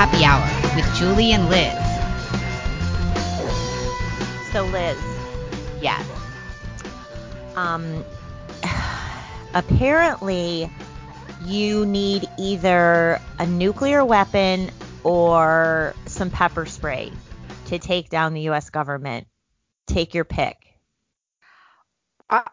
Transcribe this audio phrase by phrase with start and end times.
[0.00, 0.40] Happy Hour
[0.76, 1.74] with Julie and Liz.
[4.50, 4.98] So Liz,
[5.82, 6.02] yes.
[7.54, 8.02] Um,
[9.54, 10.70] apparently,
[11.44, 14.70] you need either a nuclear weapon
[15.04, 17.12] or some pepper spray
[17.66, 18.70] to take down the U.S.
[18.70, 19.26] government.
[19.86, 20.56] Take your pick.
[22.30, 22.48] I,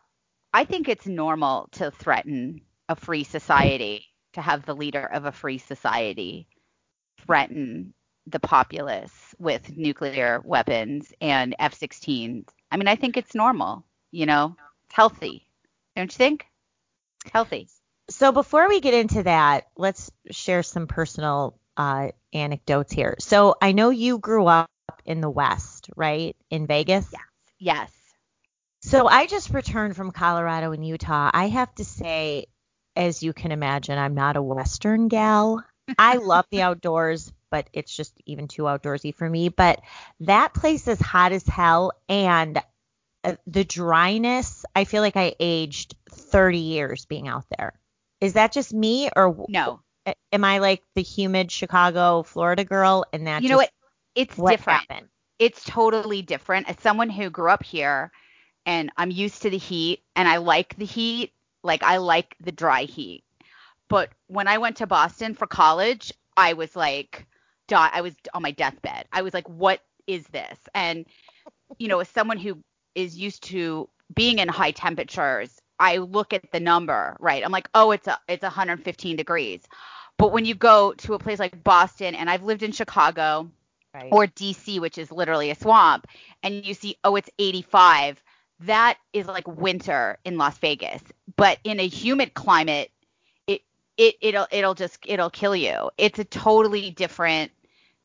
[0.53, 5.31] I think it's normal to threaten a free society, to have the leader of a
[5.31, 6.49] free society
[7.27, 7.93] threaten
[8.25, 12.45] the populace with nuclear weapons and F-16s.
[12.71, 13.85] I mean, I think it's normal.
[14.11, 15.47] You know, it's healthy,
[15.95, 16.47] don't you think?
[17.23, 17.69] It's healthy.
[18.09, 23.15] So before we get into that, let's share some personal uh, anecdotes here.
[23.19, 24.69] So I know you grew up
[25.05, 26.35] in the West, right?
[26.49, 27.07] In Vegas?
[27.11, 27.21] Yes.
[27.59, 27.91] Yes.
[28.81, 31.29] So I just returned from Colorado and Utah.
[31.33, 32.45] I have to say,
[32.95, 35.63] as you can imagine, I'm not a Western gal.
[35.97, 39.49] I love the outdoors, but it's just even too outdoorsy for me.
[39.49, 39.81] But
[40.21, 42.61] that place is hot as hell, and
[43.23, 47.73] uh, the dryness, I feel like I aged 30 years being out there.
[48.21, 49.81] Is that just me, or No.
[50.31, 53.05] am I like the humid Chicago, Florida girl?
[53.13, 53.71] And that You know just what?
[54.15, 54.81] It's what different.
[54.89, 55.09] happened?
[55.39, 56.69] It's totally different.
[56.69, 58.11] As someone who grew up here
[58.65, 62.51] and I'm used to the heat and I like the heat, like I like the
[62.51, 63.23] dry heat.
[63.89, 67.25] But when I went to Boston for college, I was like.
[67.69, 69.07] I was on my deathbed.
[69.11, 70.57] I was like, what is this?
[70.73, 71.05] And,
[71.77, 72.63] you know, as someone who
[72.95, 77.43] is used to being in high temperatures, I look at the number, right?
[77.43, 79.61] I'm like, oh, it's a, it's 115 degrees.
[80.17, 83.51] But when you go to a place like Boston, and I've lived in Chicago
[83.93, 84.09] Right.
[84.11, 86.07] or DC, which is literally a swamp,
[86.43, 88.23] and you see, oh, it's 85,
[88.61, 91.01] that is like winter in Las Vegas.
[91.35, 92.91] But in a humid climate,
[93.97, 95.89] it it it'll it'll just it'll kill you.
[95.97, 97.51] It's a totally different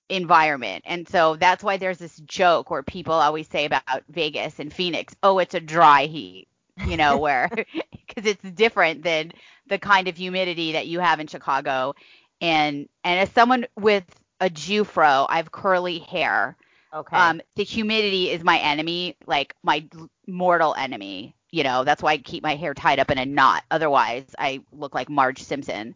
[0.09, 0.85] environment.
[0.87, 5.15] And so that's why there's this joke where people always say about Vegas and Phoenix,
[5.23, 6.49] oh, it's a dry heat,
[6.87, 9.33] you know, where because it's different than
[9.69, 11.95] the kind of humidity that you have in Chicago.
[12.41, 14.05] And and as someone with
[14.41, 16.57] a Jufro, I have curly hair.
[16.93, 17.17] okay.
[17.17, 19.87] Um, the humidity is my enemy, like my
[20.27, 21.35] mortal enemy.
[21.53, 23.65] You know, that's why I keep my hair tied up in a knot.
[23.71, 25.95] Otherwise, I look like Marge Simpson.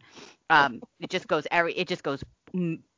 [0.49, 2.23] Um, it just goes every, it just goes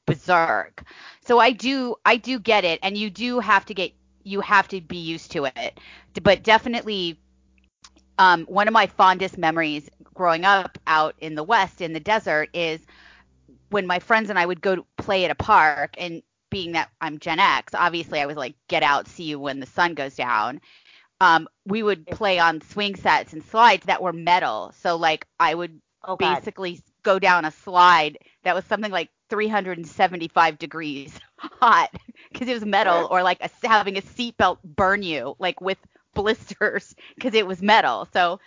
[0.05, 0.83] berserk.
[1.25, 3.93] So I do, I do get it, and you do have to get,
[4.23, 5.79] you have to be used to it.
[6.21, 7.19] But definitely,
[8.17, 12.49] um, one of my fondest memories growing up out in the West in the desert
[12.53, 12.81] is
[13.69, 16.89] when my friends and I would go to play at a park and being that
[16.99, 20.15] I'm Gen X, obviously I was like, get out, see you when the sun goes
[20.15, 20.59] down.
[21.21, 24.73] Um, we would play on swing sets and slides that were metal.
[24.79, 30.57] So like I would oh basically go down a slide that was something like 375
[30.57, 31.89] degrees hot
[32.31, 35.77] because it was metal or like a, having a seatbelt burn you like with
[36.13, 38.07] blisters because it was metal.
[38.13, 38.39] So,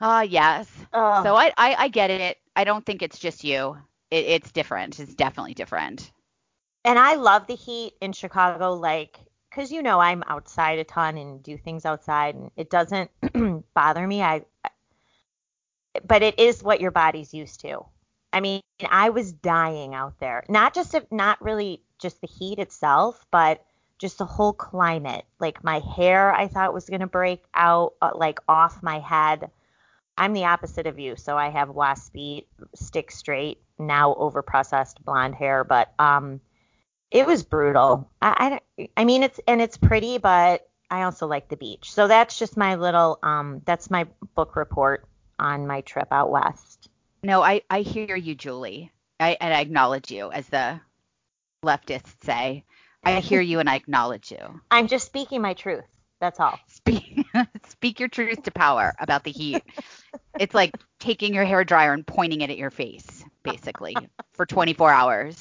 [0.00, 0.68] ah, yes.
[0.92, 1.24] Ugh.
[1.24, 2.38] So I, I, I get it.
[2.56, 3.76] I don't think it's just you.
[4.10, 5.00] It, it's different.
[5.00, 6.12] It's definitely different.
[6.84, 9.18] and I love the heat in Chicago, like,
[9.52, 13.10] because you know I'm outside a ton and do things outside, and it doesn't
[13.74, 14.22] bother me.
[14.22, 14.42] I,
[16.06, 17.84] but it is what your body's used to.
[18.32, 20.44] I mean, I was dying out there.
[20.48, 23.64] Not just if, not really just the heat itself, but
[23.98, 25.26] just the whole climate.
[25.38, 29.50] Like my hair, I thought was gonna break out, uh, like off my head.
[30.16, 35.34] I'm the opposite of you, so I have waspy, stick straight, now over processed blonde
[35.34, 36.40] hair, but um
[37.12, 38.10] it was brutal.
[38.20, 41.92] I, I, I mean, it's and it's pretty, but I also like the beach.
[41.92, 45.06] So that's just my little um that's my book report
[45.38, 46.88] on my trip out west.
[47.22, 48.90] No, I, I hear you, Julie.
[49.20, 50.80] I, and I acknowledge you, as the
[51.64, 52.64] leftists say.
[53.04, 54.60] I hear you and I acknowledge you.
[54.70, 55.84] I'm just speaking my truth.
[56.20, 56.58] That's all.
[56.68, 57.26] Speak,
[57.68, 59.62] speak your truth to power about the heat.
[60.38, 64.90] It's like taking your hair dryer and pointing it at your face, basically, for 24
[64.90, 65.40] hours.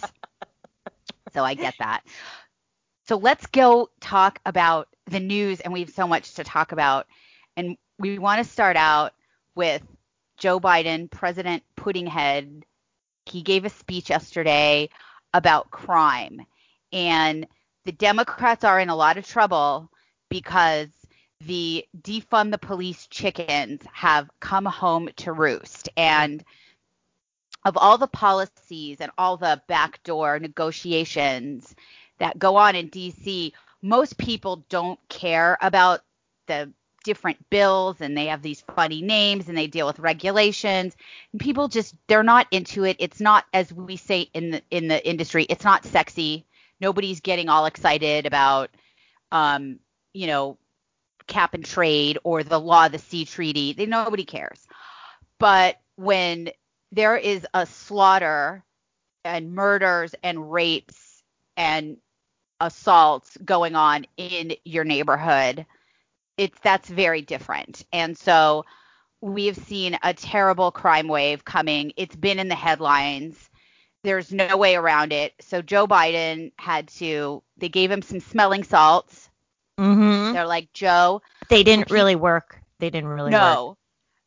[1.33, 2.01] So I get that.
[3.07, 7.07] So let's go talk about the news, and we have so much to talk about.
[7.57, 9.13] And we want to start out
[9.56, 9.83] with
[10.38, 12.63] Joe Biden, President Puddinghead.
[13.25, 14.89] He gave a speech yesterday
[15.33, 16.42] about crime.
[16.92, 17.48] And
[17.86, 19.89] the Democrats are in a lot of trouble
[20.30, 20.89] because
[21.45, 25.89] the defund the police chickens have come home to roost.
[25.98, 26.44] And
[27.63, 31.75] of all the policies and all the backdoor negotiations
[32.19, 36.01] that go on in DC, most people don't care about
[36.47, 36.71] the
[37.03, 40.95] different bills and they have these funny names and they deal with regulations.
[41.31, 42.97] And people just they're not into it.
[42.99, 46.45] It's not as we say in the in the industry it's not sexy.
[46.79, 48.69] Nobody's getting all excited about
[49.31, 49.79] um
[50.13, 50.57] you know
[51.27, 53.73] cap and trade or the law of the sea treaty.
[53.73, 54.67] They nobody cares.
[55.39, 56.51] But when
[56.91, 58.63] there is a slaughter
[59.23, 61.23] and murders and rapes
[61.57, 61.97] and
[62.59, 65.65] assaults going on in your neighborhood
[66.38, 67.85] it's that's very different.
[67.93, 68.65] And so
[69.21, 71.93] we've seen a terrible crime wave coming.
[71.97, 73.49] It's been in the headlines.
[74.03, 75.33] There's no way around it.
[75.39, 79.29] So Joe Biden had to they gave him some smelling salts.
[79.77, 80.33] Mm-hmm.
[80.33, 82.59] They're like, "Joe, They didn't really work.
[82.79, 83.31] They didn't really work.
[83.31, 83.77] no.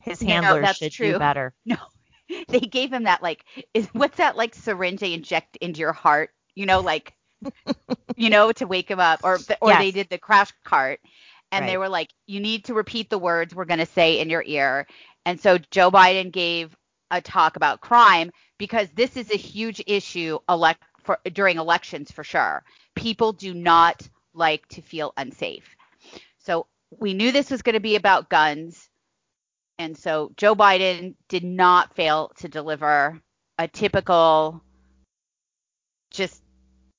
[0.02, 1.12] His No, handlers that's should true.
[1.12, 1.52] do better.
[1.64, 1.76] No.
[2.48, 3.44] They gave him that like
[3.74, 7.14] is what's that like syringe they inject into your heart, you know, like
[8.16, 9.76] you know, to wake him up or or Yes.
[9.76, 11.00] they did the crash cart
[11.52, 14.30] and they were like you need to repeat the words we're going to say in
[14.30, 14.86] your ear.
[15.24, 16.74] And so Joe Biden gave
[17.10, 22.24] a talk about crime because this is a huge issue elect for during elections for
[22.24, 22.62] sure.
[22.94, 25.76] People do not like to feel unsafe.
[26.38, 26.66] So
[26.98, 28.88] we knew this was going to be about guns.
[29.78, 33.20] And so Joe Biden did not fail to deliver
[33.58, 34.62] a typical,
[36.10, 36.42] just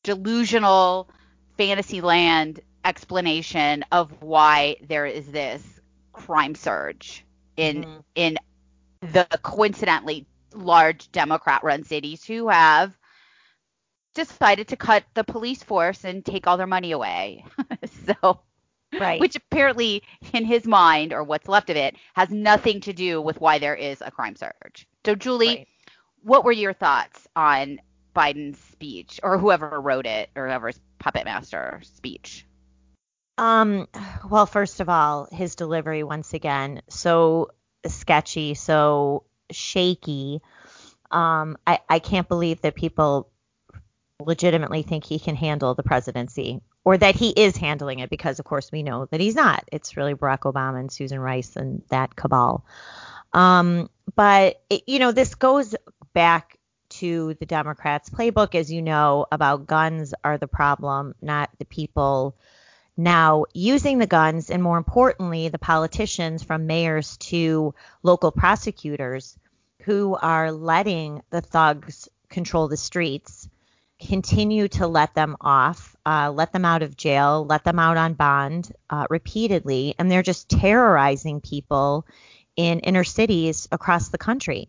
[0.03, 1.09] delusional
[1.57, 5.63] fantasy land explanation of why there is this
[6.13, 7.25] crime surge
[7.57, 8.03] in Mhm.
[8.15, 8.37] in
[9.01, 12.97] the coincidentally large Democrat run cities who have
[14.13, 17.45] decided to cut the police force and take all their money away.
[18.23, 18.39] so
[18.99, 19.19] Right.
[19.19, 20.03] which apparently
[20.33, 23.75] in his mind or what's left of it has nothing to do with why there
[23.75, 24.87] is a crime surge.
[25.05, 25.67] So Julie, Right.
[26.23, 27.79] what were your thoughts on
[28.15, 32.45] Biden's speech or whoever wrote it or whoever's puppet master speech?
[33.37, 33.87] Um,
[34.29, 37.49] well, first of all, his delivery once again so
[37.85, 40.41] sketchy, so shaky.
[41.11, 43.29] Um, I, I can't believe that people
[44.19, 48.45] legitimately think he can handle the presidency or that he is handling it because of
[48.45, 49.67] course we know that he's not.
[49.71, 52.63] It's really Barack Obama and Susan Rice and that cabal.
[53.33, 55.75] Um, but it, you know, this goes
[56.13, 61.65] back to the Democrats playbook, as you know, about guns are the problem, not the
[61.65, 62.37] people
[62.95, 67.73] now using the guns and more importantly the politicians from mayors to
[68.03, 69.37] local prosecutors
[69.81, 73.49] who are letting the thugs control the streets
[73.99, 78.13] continue to let them off uh, let them out of jail let them out on
[78.13, 82.05] bond uh, repeatedly and they're just terrorizing people
[82.57, 84.67] in inner cities across the country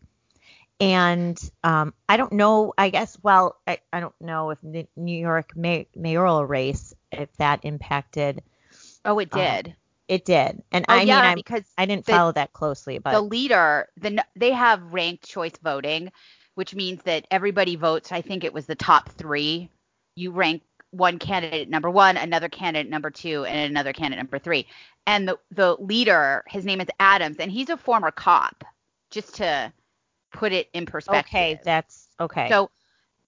[0.78, 2.74] and um, I don't know.
[2.76, 3.16] I guess.
[3.22, 8.42] Well, I, I don't know if the New York may, mayoral race if that impacted.
[9.04, 9.76] Oh, it Uh, did.
[10.08, 12.98] It did, and oh I yeah, mean, I'm, because I didn't the- follow that closely,
[12.98, 16.12] but the leader, the they have ranked choice voting,
[16.56, 18.10] which means that everybody votes.
[18.12, 19.70] I think it was the top three.
[20.16, 24.66] You rank one candidate number one, another candidate number two, and another candidate number three.
[25.06, 28.64] And the the leader, his name is Adams, and he's a former cop.
[29.10, 29.72] Just to
[30.32, 31.28] put it in perspective.
[31.28, 32.48] okay, that's okay.
[32.48, 32.70] So,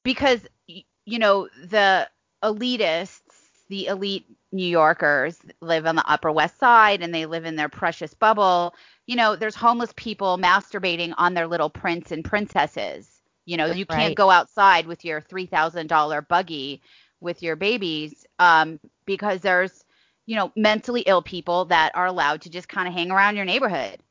[0.03, 2.09] because you know the
[2.43, 3.21] elitists,
[3.69, 7.69] the elite New Yorkers live on the Upper West Side and they live in their
[7.69, 8.75] precious bubble.
[9.07, 13.18] You know, there's homeless people masturbating on their little prince and princesses.
[13.49, 16.83] You know, you can't go outside with your three thousand dollar buggy
[17.19, 19.87] with your babies um, because there's
[20.27, 23.47] you know mentally ill people that are allowed to just kind of hang around your
[23.47, 24.03] neighborhood.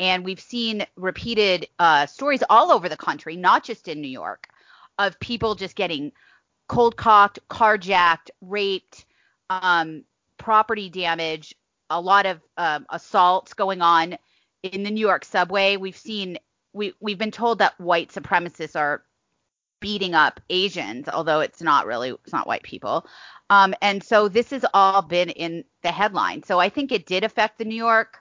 [0.00, 4.48] And we've seen repeated uh, stories all over the country, not just in New York,
[4.98, 6.10] of people just getting
[6.66, 9.04] cold cocked, carjacked, raped,
[9.50, 10.04] um,
[10.38, 11.54] property damage,
[11.90, 14.16] a lot of um, assaults going on
[14.62, 15.76] in the New York subway.
[15.76, 16.38] We've seen
[16.76, 19.02] we we've been told that white supremacists are
[19.80, 23.06] beating up Asians, although it's not really it's not white people.
[23.50, 26.42] Um, and so this has all been in the headline.
[26.42, 28.18] So I think it did affect the New York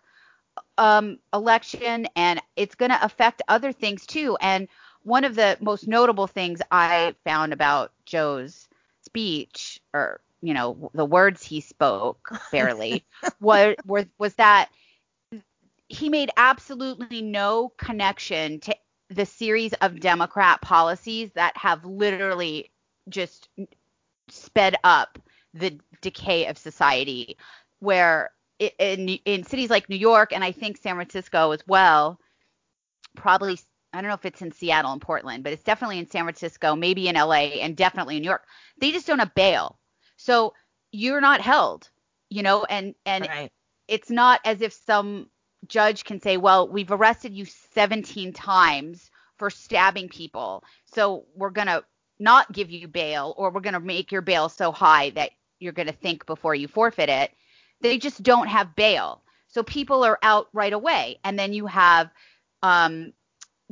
[0.77, 4.37] um, election, and it's going to affect other things too.
[4.41, 4.67] And
[5.03, 8.67] one of the most notable things I found about Joe's
[9.01, 13.05] speech, or you know, the words he spoke barely,
[13.41, 14.69] was was was that
[15.95, 18.75] he made absolutely no connection to
[19.09, 22.71] the series of Democrat policies that have literally
[23.09, 23.49] just
[24.29, 25.19] sped up
[25.53, 27.37] the decay of society,
[27.79, 32.19] where in in cities like New York and I think San Francisco as well,
[33.15, 33.59] probably
[33.93, 36.75] I don't know if it's in Seattle and Portland, but it's definitely in San Francisco,
[36.75, 38.43] maybe in LA, and definitely in New York.
[38.81, 39.79] They just don't have bail,
[40.17, 40.53] so
[40.91, 41.89] you're not held,
[42.29, 43.51] you know, and and right.
[43.87, 45.29] it's not as if some
[45.67, 50.63] judge can say, well, we've arrested you 17 times for stabbing people.
[50.85, 51.83] So we're going to
[52.19, 55.73] not give you bail or we're going to make your bail so high that you're
[55.73, 57.31] going to think before you forfeit it.
[57.81, 59.21] They just don't have bail.
[59.47, 61.19] So people are out right away.
[61.23, 62.09] And then you have
[62.63, 63.13] um,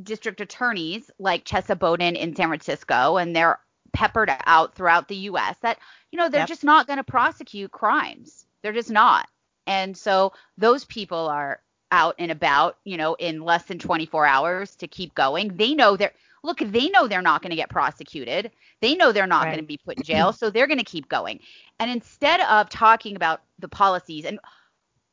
[0.02, 3.60] district attorneys like Chesa Boudin in San Francisco, and they're
[3.92, 5.56] peppered out throughout the U.S.
[5.62, 5.78] that,
[6.12, 6.48] you know, they're yep.
[6.48, 8.46] just not going to prosecute crimes.
[8.62, 9.28] They're just not.
[9.68, 11.62] And so those people are
[11.94, 15.56] out and about, you know, in less than 24 hours to keep going.
[15.56, 16.12] They know they're
[16.44, 18.52] look, they know they're not going to get prosecuted.
[18.82, 19.52] They know they're not right.
[19.52, 21.40] going to be put in jail, so they're going to keep going.
[21.80, 24.40] And instead of talking about the policies and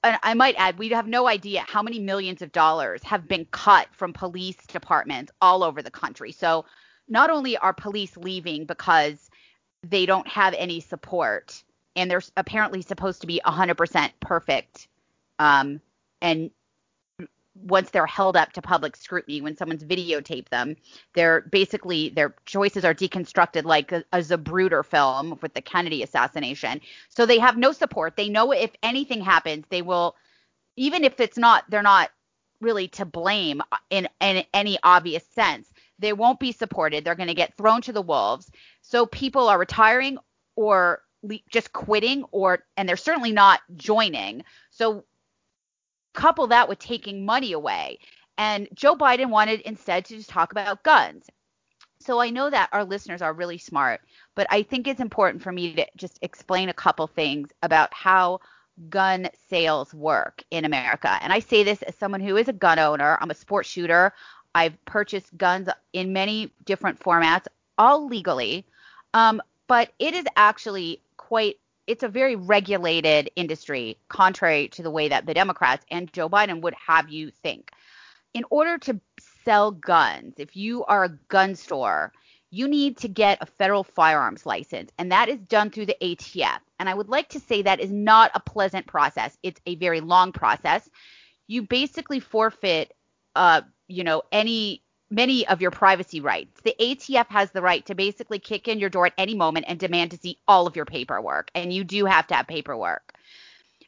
[0.02, 3.44] and I might add, we have no idea how many millions of dollars have been
[3.50, 6.32] cut from police departments all over the country.
[6.32, 6.64] So
[7.06, 9.28] not only are police leaving because
[9.86, 11.62] they don't have any support
[11.96, 14.88] and they're apparently supposed to be 100% perfect
[15.38, 15.82] um,
[16.22, 16.50] and
[17.54, 20.76] once they're held up to public scrutiny, when someone's videotaped them,
[21.14, 26.80] they're basically their choices are deconstructed like a, a Zapruder film with the Kennedy assassination.
[27.08, 28.16] So they have no support.
[28.16, 30.16] They know if anything happens, they will,
[30.76, 32.10] even if it's not, they're not
[32.60, 35.72] really to blame in, in any obvious sense.
[35.98, 37.04] They won't be supported.
[37.04, 38.50] They're going to get thrown to the wolves.
[38.82, 40.18] So people are retiring
[40.56, 41.02] or
[41.50, 44.42] just quitting or and they're certainly not joining.
[44.70, 45.04] So
[46.14, 47.98] couple that with taking money away.
[48.38, 51.26] And Joe Biden wanted instead to just talk about guns.
[52.00, 54.00] So I know that our listeners are really smart,
[54.34, 58.40] but I think it's important for me to just explain a couple things about how
[58.88, 61.18] gun sales work in America.
[61.20, 63.18] And I say this as someone who is a gun owner.
[63.20, 64.14] I'm a sports shooter.
[64.54, 68.64] I've purchased guns in many different formats, all legally.
[69.12, 71.58] Um, but it is actually quite
[71.90, 76.60] it's a very regulated industry, contrary to the way that the Democrats and Joe Biden
[76.60, 77.72] would have you think.
[78.32, 79.00] In order to
[79.44, 82.12] sell guns, if you are a gun store,
[82.52, 86.60] you need to get a federal firearms license, and that is done through the ATF.
[86.78, 89.36] And I would like to say that is not a pleasant process.
[89.42, 90.88] It's a very long process.
[91.48, 92.94] You basically forfeit,
[93.34, 96.60] uh, you know, any many of your privacy rights.
[96.62, 99.78] The ATF has the right to basically kick in your door at any moment and
[99.78, 103.14] demand to see all of your paperwork, and you do have to have paperwork.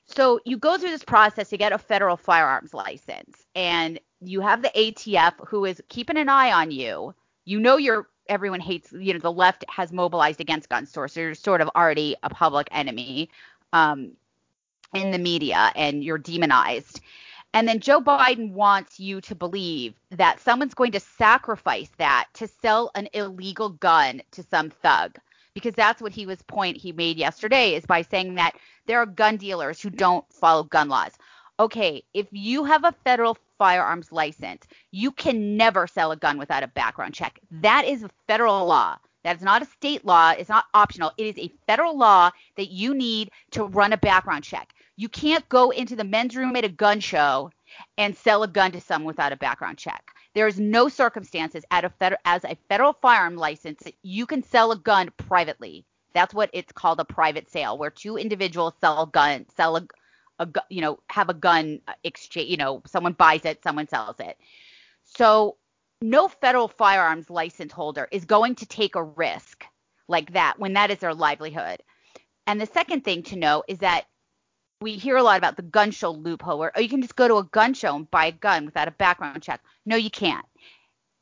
[0.06, 4.62] So you go through this process to get a federal firearms license, and you have
[4.62, 7.14] the ATF who is keeping an eye on you.
[7.44, 11.20] You know you're everyone hates, you know, the left has mobilized against gun stores, so
[11.20, 13.30] you're sort of already a public enemy
[13.72, 14.12] um,
[14.94, 17.00] in the media, and you're demonized.
[17.54, 22.48] And then Joe Biden wants you to believe that someone's going to sacrifice that to
[22.48, 25.18] sell an illegal gun to some thug.
[25.54, 28.52] Because that's what he was point he made yesterday is by saying that
[28.86, 31.12] there are gun dealers who don't follow gun laws.
[31.60, 36.62] Okay, if you have a federal firearms license, you can never sell a gun without
[36.62, 37.38] a background check.
[37.50, 38.96] That is a federal law.
[39.24, 40.30] That is not a state law.
[40.30, 41.12] It's not optional.
[41.16, 44.74] It is a federal law that you need to run a background check.
[44.96, 47.50] You can't go into the men's room at a gun show
[47.98, 50.10] and sell a gun to someone without a background check.
[50.34, 54.72] There is no circumstances a feder- as a federal firearm license that you can sell
[54.72, 55.84] a gun privately.
[56.14, 59.86] That's what it's called a private sale, where two individuals sell a gun, sell a,
[60.38, 62.50] a you know, have a gun exchange.
[62.50, 64.36] You know, someone buys it, someone sells it.
[65.04, 65.56] So
[66.02, 69.64] no federal firearms license holder is going to take a risk
[70.08, 71.82] like that when that is their livelihood.
[72.46, 74.06] And the second thing to know is that
[74.80, 77.28] we hear a lot about the gun show loophole where oh, you can just go
[77.28, 79.62] to a gun show and buy a gun without a background check.
[79.86, 80.44] No, you can't.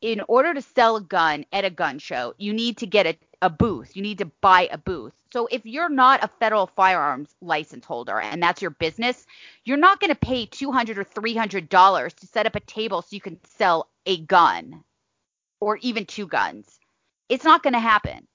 [0.00, 3.18] In order to sell a gun at a gun show, you need to get a,
[3.42, 3.94] a booth.
[3.94, 5.12] You need to buy a booth.
[5.30, 9.26] So if you're not a federal firearms license holder and that's your business,
[9.66, 13.08] you're not going to pay 200 or 300 dollars to set up a table so
[13.10, 14.84] you can sell a gun
[15.60, 16.78] or even two guns.
[17.28, 18.26] It's not going to happen.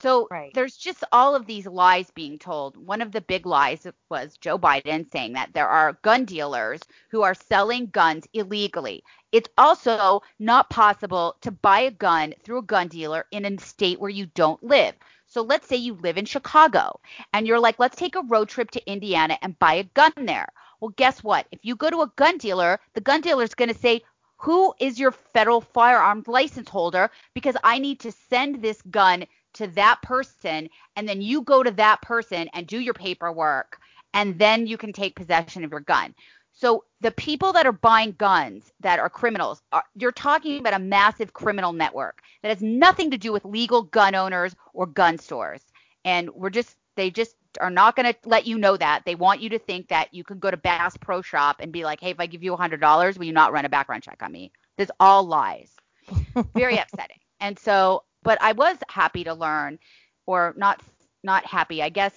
[0.00, 0.52] So right.
[0.54, 2.76] there's just all of these lies being told.
[2.76, 7.22] One of the big lies was Joe Biden saying that there are gun dealers who
[7.22, 9.02] are selling guns illegally.
[9.32, 13.98] It's also not possible to buy a gun through a gun dealer in a state
[13.98, 14.94] where you don't live.
[15.26, 17.00] So let's say you live in Chicago
[17.32, 20.48] and you're like, let's take a road trip to Indiana and buy a gun there.
[20.80, 21.46] Well, guess what?
[21.50, 24.02] If you go to a gun dealer, the gun dealer is going to say,
[24.44, 27.10] who is your federal firearms license holder?
[27.32, 29.24] Because I need to send this gun
[29.54, 33.78] to that person and then you go to that person and do your paperwork
[34.12, 36.14] and then you can take possession of your gun.
[36.52, 40.78] So the people that are buying guns that are criminals, are, you're talking about a
[40.78, 45.62] massive criminal network that has nothing to do with legal gun owners or gun stores.
[46.04, 49.02] And we're just they just are not going to let you know that.
[49.04, 51.84] They want you to think that you can go to Bass Pro Shop and be
[51.84, 54.32] like, hey, if I give you $100, will you not run a background check on
[54.32, 54.52] me?
[54.76, 55.70] This all lies.
[56.54, 57.18] Very upsetting.
[57.40, 59.78] And so, but I was happy to learn,
[60.26, 60.80] or not
[61.22, 61.82] not happy.
[61.82, 62.14] I guess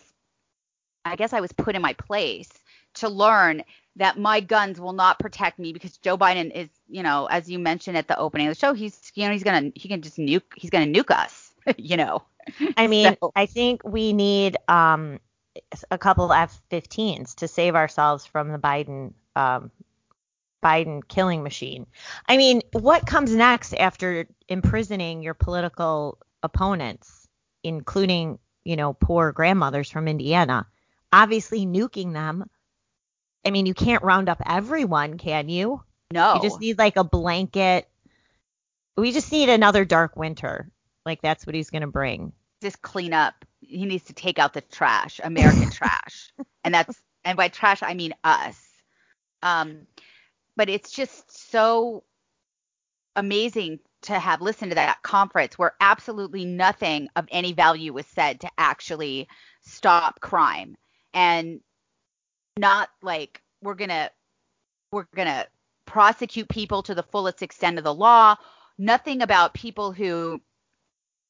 [1.05, 2.49] I guess I was put in my place
[2.95, 3.63] to learn
[3.95, 7.59] that my guns will not protect me because Joe Biden is, you know, as you
[7.59, 10.17] mentioned at the opening of the show, he's, you know, he's gonna, he can just
[10.17, 12.23] nuke, he's gonna nuke us, you know.
[12.75, 13.31] I mean, so.
[13.35, 15.19] I think we need um
[15.91, 19.71] a couple of F-15s to save ourselves from the Biden um
[20.63, 21.85] Biden killing machine.
[22.27, 27.27] I mean, what comes next after imprisoning your political opponents,
[27.63, 30.65] including, you know, poor grandmothers from Indiana?
[31.13, 32.49] Obviously nuking them
[33.47, 35.81] I mean, you can't round up everyone, can you?
[36.11, 36.35] No.
[36.35, 37.87] You just need like a blanket.
[38.97, 40.69] We just need another dark winter.
[41.05, 42.33] Like that's what he's going to bring.
[42.61, 43.45] Just clean up.
[43.61, 46.31] He needs to take out the trash, American trash.
[46.63, 48.61] And that's and by trash I mean us.
[49.43, 49.87] Um
[50.55, 52.03] but it's just so
[53.15, 58.39] amazing to have listened to that conference where absolutely nothing of any value was said
[58.41, 59.27] to actually
[59.61, 60.75] stop crime.
[61.13, 61.61] And
[62.57, 64.11] not like we're gonna
[64.91, 65.45] we're gonna
[65.85, 68.35] prosecute people to the fullest extent of the law.
[68.77, 70.41] Nothing about people who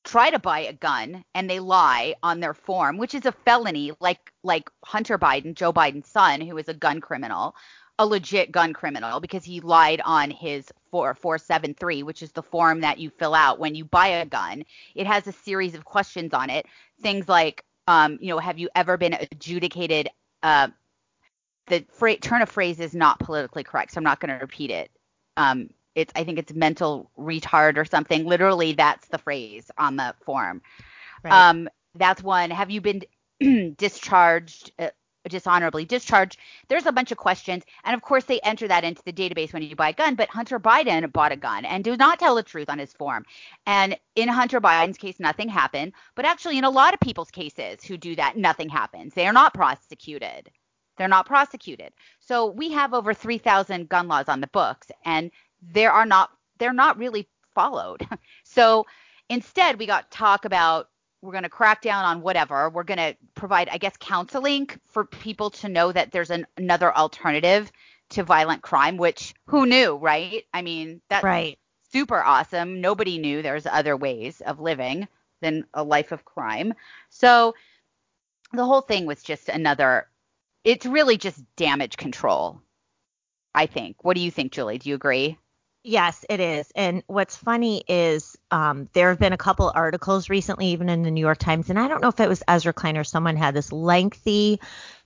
[0.08, 3.92] try to buy a gun and they lie on their form, which is a felony,
[4.00, 7.56] like like Hunter Biden, Joe Biden's son, who is a gun criminal,
[8.00, 13.00] a legit gun criminal because he lied on his 4473, which is the form that
[13.00, 14.64] you fill out when you buy a gun.
[14.96, 16.66] It has a series of questions on it,
[17.02, 20.10] things like, um, you know, have you ever been adjudicated
[20.42, 20.70] uh,
[21.68, 24.72] the fra- turn of phrase is not politically correct, so I'm not going to repeat
[24.72, 24.90] it.
[25.36, 28.26] Um, it's I think it's mental retard or something.
[28.26, 30.62] Literally, that's the phrase on the form.
[31.24, 31.34] Right.
[31.34, 32.52] Um, that's one.
[32.52, 33.02] Have you been
[33.78, 34.72] discharged?
[34.78, 34.90] Uh,
[35.28, 36.40] dishonorably discharged.
[36.70, 39.62] There's a bunch of questions, and of course they enter that into the database when
[39.62, 40.16] you buy a gun.
[40.16, 43.26] But Hunter Biden bought a gun and did not tell the truth on his form.
[43.66, 45.94] And in Hunter Biden's case, nothing happened.
[46.16, 49.14] But actually, in a lot of people's cases who do that, nothing happens.
[49.14, 50.50] They are not prosecuted.
[50.98, 51.94] They're not prosecuted.
[52.20, 56.74] So we have over 3,000 gun laws on the books, and there are not they're
[56.74, 58.08] not really followed.
[58.44, 58.86] so
[59.30, 60.90] instead, we got talk about
[61.22, 62.70] we're going to crack down on whatever.
[62.70, 66.96] We're going to provide, I guess, counseling for people to know that there's an, another
[66.96, 67.72] alternative
[68.10, 70.46] to violent crime, which who knew, right?
[70.54, 71.58] I mean, that's right.
[71.92, 72.82] super awesome.
[72.82, 75.08] Nobody knew there's other ways of living
[75.42, 76.74] than a life of crime.
[77.10, 77.56] So
[78.54, 80.08] the whole thing was just another
[80.64, 82.62] it's really just damage control.
[83.56, 84.04] I think.
[84.04, 84.78] What do you think, Julie?
[84.78, 85.38] Do you agree?
[85.84, 86.70] Yes, it is.
[86.76, 91.12] And what's funny is um, there have been a couple articles recently, even in the
[91.12, 93.54] New York Times, and I don't know if it was Ezra Klein or someone had
[93.54, 94.60] this lengthy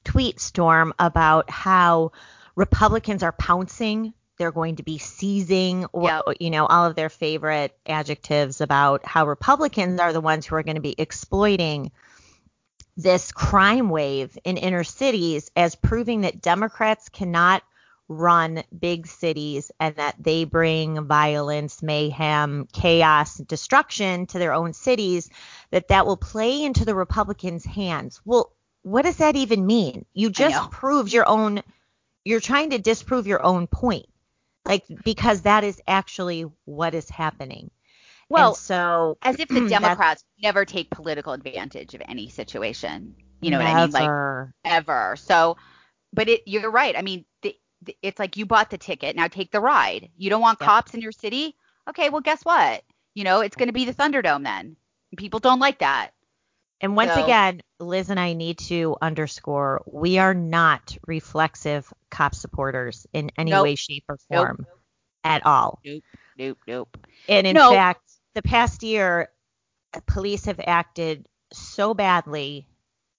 [0.04, 2.14] tweet storm about how
[2.56, 4.14] Republicans are pouncing.
[4.38, 6.24] They're going to be seizing, or, yep.
[6.40, 10.64] you know, all of their favorite adjectives about how Republicans are the ones who are
[10.64, 11.92] going to be exploiting
[12.98, 17.62] this crime wave in inner cities as proving that Democrats cannot
[18.12, 25.30] run big cities and that they bring violence, mayhem, chaos, destruction to their own cities,
[25.72, 28.22] that that will play into the Republicans' hands.
[28.26, 28.52] Well,
[28.84, 30.06] what does that even mean?
[30.14, 31.62] You just proved your own
[32.24, 34.06] you're trying to disprove your own point.
[34.66, 37.72] Like because that is actually what is happening.
[38.30, 43.16] Well, and so as if the Democrats never take political advantage of any situation.
[43.42, 43.74] You know never.
[43.74, 43.92] what I mean?
[43.92, 45.16] Like ever.
[45.18, 45.58] So,
[46.14, 46.96] but it, you're right.
[46.96, 47.61] I mean, the, the,
[48.02, 49.16] it's like you bought the ticket.
[49.16, 50.10] Now take the ride.
[50.18, 50.68] You don't want yep.
[50.68, 51.56] cops in your city?
[51.90, 52.84] Okay, well, guess what?
[53.14, 54.76] You know, it's going to be the Thunderdome then.
[55.18, 56.12] People don't like that.
[56.80, 62.34] And once so, again, Liz and I need to underscore we are not reflexive cop
[62.34, 64.80] supporters in any nope, way, shape, or form nope,
[65.24, 65.80] at all.
[65.86, 66.04] Nope,
[66.38, 66.98] nope, nope.
[67.30, 67.74] And in nope.
[67.74, 69.30] fact, the past year,
[70.08, 72.68] police have acted so badly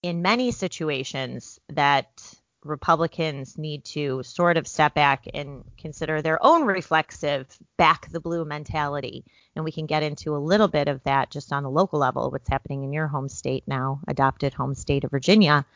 [0.02, 6.64] in many situations that Republicans need to sort of step back and consider their own
[6.64, 7.46] reflexive
[7.76, 9.24] back the blue mentality.
[9.56, 12.30] And we can get into a little bit of that just on the local level,
[12.30, 15.66] what's happening in your home state now, adopted home state of Virginia.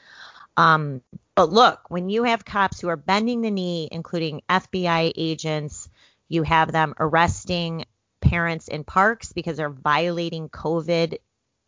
[0.57, 1.03] Um,
[1.35, 5.89] but look, when you have cops who are bending the knee, including FBI agents,
[6.29, 7.85] you have them arresting
[8.21, 11.19] parents in parks because they're violating COVID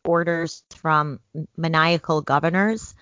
[0.04, 1.20] orders from
[1.56, 2.94] maniacal governors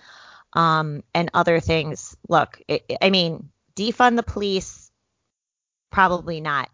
[0.57, 2.16] um, and other things.
[2.29, 4.90] Look, it, I mean, defund the police,
[5.92, 6.71] probably not.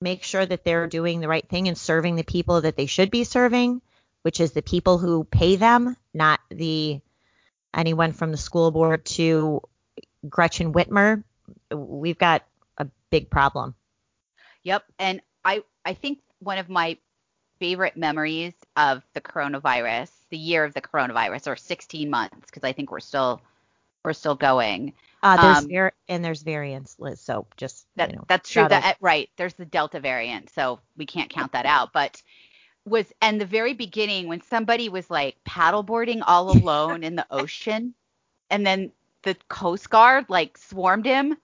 [0.00, 3.10] Make sure that they're doing the right thing and serving the people that they should
[3.10, 3.82] be serving,
[4.22, 7.00] which is the people who pay them, not the
[7.74, 9.60] anyone from the school board to
[10.28, 11.22] Gretchen Whitmer,
[11.70, 12.44] we've got
[12.78, 13.74] a big problem.
[14.62, 14.84] Yep.
[14.98, 16.98] And I I think one of my
[17.58, 22.72] favorite memories of the coronavirus, the year of the coronavirus, or 16 months, because I
[22.72, 23.40] think we're still
[24.04, 24.94] we're still going.
[25.22, 27.20] Uh, there's Um, var- and there's variants, Liz.
[27.20, 28.66] So just That you know, that's true.
[28.66, 29.28] That right.
[29.36, 31.92] There's the Delta variant, so we can't count that out.
[31.92, 32.22] But
[32.86, 37.94] was and the very beginning when somebody was like paddleboarding all alone in the ocean,
[38.48, 41.36] and then the Coast Guard like swarmed him.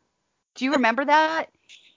[0.55, 1.51] Do you remember that?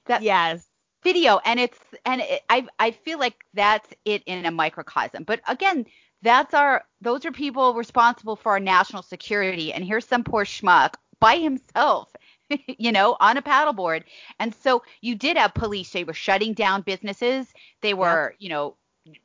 [0.06, 0.66] That yes.
[1.04, 5.24] video and it's and it, I I feel like that's it in a microcosm.
[5.24, 5.86] But again,
[6.22, 10.96] that's our those are people responsible for our national security and here's some poor schmuck
[11.20, 12.10] by himself,
[12.68, 14.04] you know, on a paddleboard.
[14.40, 17.48] And so you did have police they were shutting down businesses.
[17.82, 18.76] They were, you know,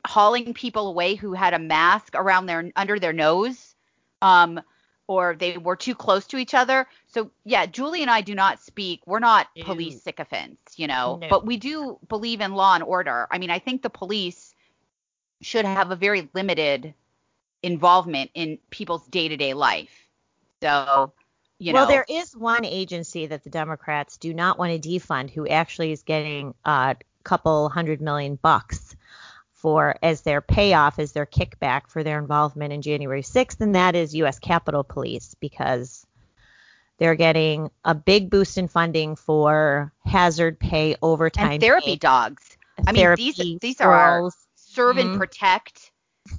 [0.07, 3.75] hauling people away who had a mask around their under their nose.
[4.23, 4.61] Um
[5.07, 6.87] or they were too close to each other.
[7.09, 9.03] So yeah, Julie and I do not speak.
[9.07, 9.65] We're not No.
[9.65, 11.29] police sycophants, you know, No.
[11.29, 13.27] but we do believe in law and order.
[13.31, 14.54] I mean, I think the police
[15.45, 16.95] should have a very limited
[17.63, 20.09] involvement in people's day-to-day life.
[20.63, 21.13] So,
[21.59, 25.31] you well, know, there is one agency that the Democrats do not want to defund
[25.31, 28.97] who actually is getting a couple hundred million bucks
[29.53, 33.95] for as their payoff, as their kickback for their involvement in January 6th, and that
[33.95, 34.39] is U.S.
[34.39, 36.07] Capitol Police because
[36.99, 42.57] they're getting a big boost in funding for hazard pay overtime and therapy pay, dogs.
[42.87, 44.31] I mean, these these are our
[44.75, 45.17] serve and Mhm.
[45.17, 45.91] protect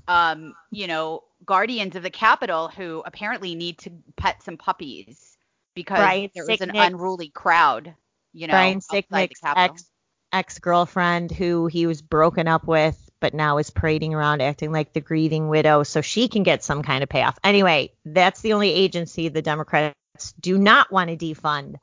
[0.08, 5.38] um, you know, guardians of the Capitol who apparently need to pet some puppies
[5.76, 7.94] because Brian there was an unruly crowd,
[8.34, 9.86] you know, Brian Sicknick's ex
[10.32, 14.94] ex girlfriend who he was broken up with, but now is parading around acting like
[14.94, 17.38] the grieving widow, so she can get some kind of payoff.
[17.44, 19.96] Anyway, that's the only agency the Democrats
[20.40, 21.76] do not want to defund.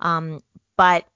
[0.00, 0.42] Um,
[0.76, 1.06] but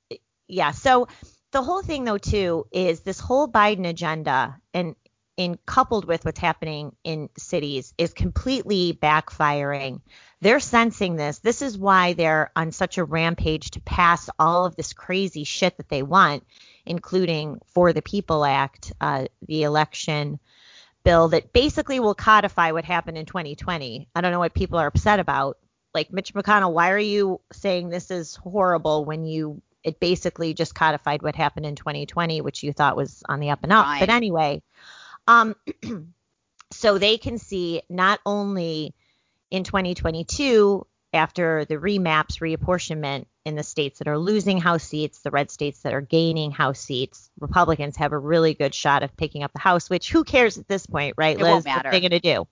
[0.49, 1.09] yeah, so
[1.55, 4.97] the whole thing though too is this whole Biden agenda and
[5.37, 10.01] in coupled with what's happening in cities is completely backfiring.
[10.41, 11.39] They're sensing this.
[11.39, 15.77] This is why they're on such a rampage to pass all of this crazy shit
[15.77, 16.45] that they want,
[16.85, 20.41] including For the People Act, uh, the election
[21.05, 24.09] bill that basically will codify what happened in 2020.
[24.13, 25.59] I don't know what people are upset about.
[25.95, 30.75] Like Mitch McConnell, why are you saying this is horrible when you it basically just
[30.75, 33.85] codified what happened in 2020, which you thought was on the up and up.
[33.85, 34.01] Fine.
[34.01, 34.63] But anyway,
[35.29, 35.55] um,
[36.73, 38.95] so they can see not only
[39.51, 45.31] in 2022 after the remaps, reapportionment in the states that are losing House seats, the
[45.31, 49.43] red states that are gaining House seats, Republicans have a really good shot of picking
[49.45, 49.89] up the House.
[49.89, 51.51] Which who cares at this point, right, It Liz?
[51.53, 51.89] won't What matter.
[51.89, 52.49] are they going to do?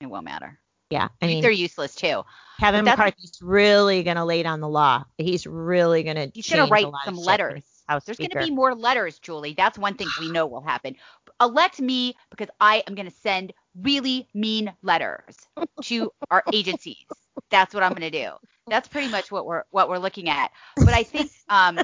[0.00, 0.58] It won't matter.
[0.90, 2.22] Yeah, I mean, they're useless too.
[2.60, 5.04] Kevin McCarthy's really going to lay down the law.
[5.18, 7.64] He's really going to He's going to write some letters.
[7.88, 9.54] House There's going to be more letters, Julie.
[9.54, 10.96] That's one thing we know will happen.
[11.40, 15.36] Elect me because I am going to send really mean letters
[15.82, 17.04] to our agencies.
[17.50, 18.30] That's what I'm going to do.
[18.68, 20.50] That's pretty much what we're what we're looking at.
[20.76, 21.78] But I think um,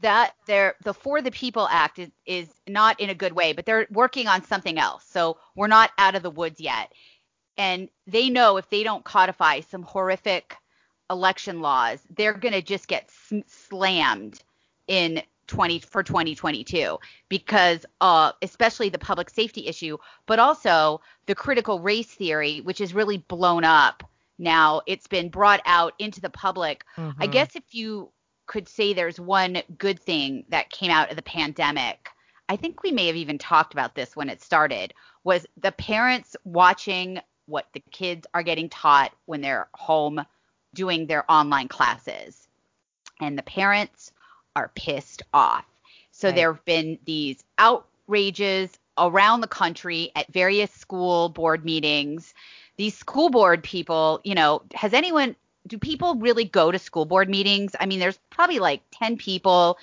[0.00, 3.66] that they're the For the People Act is is not in a good way, but
[3.66, 5.04] they're working on something else.
[5.08, 6.92] So we're not out of the woods yet.
[7.56, 10.56] And they know if they don't codify some horrific
[11.10, 14.42] election laws, they're going to just get sm- slammed
[14.86, 21.80] in 20 for 2022 because uh especially the public safety issue, but also the critical
[21.80, 24.02] race theory, which is really blown up
[24.38, 24.80] now.
[24.86, 26.84] It's been brought out into the public.
[26.96, 27.30] I Mhm.
[27.32, 28.10] guess if you
[28.46, 32.08] could say there's one good thing that came out of the pandemic,
[32.48, 36.36] I think we may have even talked about this when it started, was the parents
[36.44, 40.24] watching what the kids are getting taught when they're home
[40.74, 42.48] doing their online classes.
[43.20, 44.12] And the parents
[44.56, 45.64] are pissed off.
[46.10, 46.36] So Right.
[46.36, 52.34] there have been these outrages around the country at various school board meetings.
[52.76, 57.28] These school board people, you know, has anyone do people really go to school board
[57.28, 57.74] meetings?
[57.80, 59.78] I mean, there's probably like 10 people,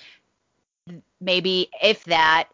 [1.20, 2.48] maybe if that,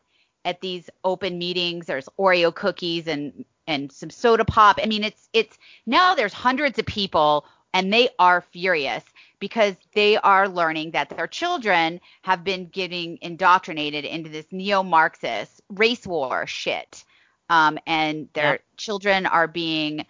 [0.44, 1.86] at these open meetings.
[1.86, 4.80] There's Oreo cookies and and some soda pop.
[4.82, 9.04] I mean, it's it's now there's hundreds of people and they are furious
[9.38, 16.06] because they are learning that their children have been getting indoctrinated into this neo-Marxist race
[16.06, 17.04] war shit.
[17.50, 18.58] Um, and their Yeah.
[18.76, 20.06] children are being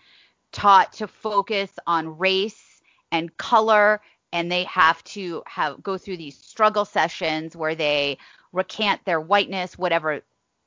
[0.53, 2.81] taught to focus on race
[3.13, 4.01] and color
[4.33, 8.19] and they have to have go through these struggle sessions where they
[8.53, 10.23] recant their whiteness whatever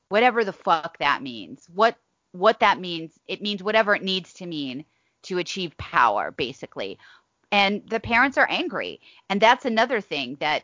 [0.09, 1.97] whatever the fuck that means what
[2.31, 4.85] what that means it means whatever it needs to mean
[5.23, 6.97] to achieve power, basically.
[7.51, 9.01] And the parents are angry.
[9.29, 10.63] And that's another thing that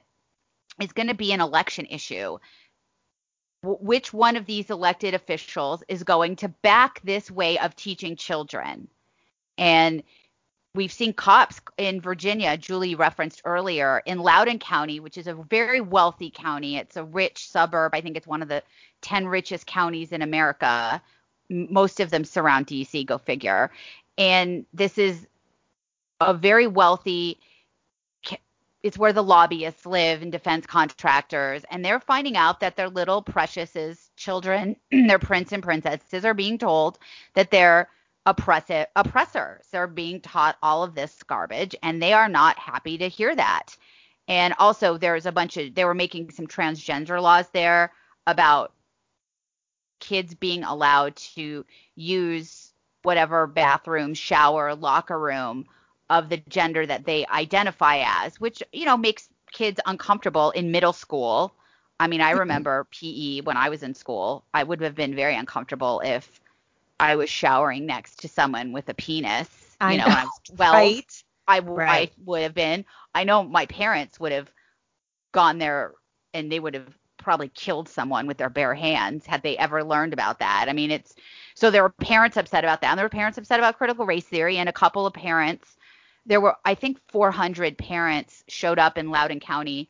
[0.81, 2.37] is going to be an election issue.
[3.63, 8.15] W- which one of these elected officials is going to back this way of teaching
[8.15, 8.87] children?
[9.57, 10.03] And
[10.75, 15.81] we've seen cops in Virginia, Julie referenced earlier, in Loudoun County, which is a very
[15.81, 16.77] wealthy county.
[16.77, 17.93] It's a rich suburb.
[17.93, 18.63] I think it's one of the
[19.01, 21.01] 10 richest counties in America.
[21.49, 23.71] Most of them surround DC, go figure.
[24.17, 25.27] And this is
[26.19, 27.39] a very wealthy
[28.83, 33.21] it's where the lobbyists live and defense contractors and they're finding out that their little
[33.21, 36.99] preciouses children their prince and princesses are being told
[37.33, 37.89] that they're
[38.25, 43.07] oppressive oppressors they're being taught all of this garbage and they are not happy to
[43.07, 43.75] hear that
[44.27, 47.91] and also there's a bunch of they were making some transgender laws there
[48.27, 48.73] about
[49.99, 55.65] kids being allowed to use whatever bathroom shower locker room
[56.09, 60.93] of the gender that they identify as, which, you know, makes kids uncomfortable in middle
[60.93, 61.53] school.
[61.99, 62.39] I mean, I mm-hmm.
[62.39, 64.43] remember PE when I was in school.
[64.53, 66.39] I would have been very uncomfortable if
[66.99, 69.49] I was showering next to someone with a penis.
[69.81, 70.15] You I know, know.
[70.15, 70.73] I was 12.
[70.73, 71.23] Right.
[71.47, 72.09] I, w- right.
[72.09, 72.85] I would have been.
[73.13, 74.51] I know my parents would have
[75.31, 75.93] gone there
[76.33, 76.97] and they would have
[77.27, 80.67] probably killed someone with their bare hands had they ever learned about that.
[80.69, 81.13] I mean, it's
[81.55, 84.23] so there were parents upset about that, and there were parents upset about critical race
[84.23, 85.75] theory, and a couple of parents
[86.25, 89.89] there were I think 400 parents showed up in Loudoun County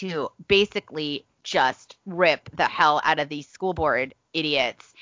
[0.00, 4.94] to basically just rip the hell out of these school board idiots.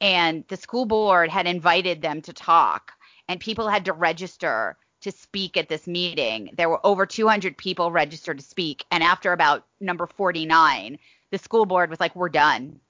[0.00, 2.92] And the school board had invited them to talk,
[3.26, 6.50] and people had to register to speak at this meeting.
[6.56, 8.84] There were over 200 people registered to speak.
[8.90, 10.98] And after about number 49,
[11.30, 12.80] the school board was like, We're done.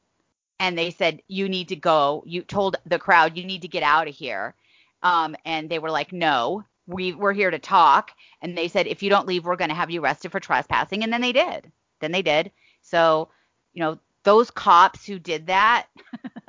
[0.61, 2.23] And they said, You need to go.
[2.27, 4.55] You told the crowd, You need to get out of here.
[5.03, 9.03] Um, and they were like, No we were here to talk and they said if
[9.03, 11.71] you don't leave we're going to have you arrested for trespassing and then they did
[12.01, 12.51] then they did
[12.83, 13.29] so
[13.73, 15.87] you know those cops who did that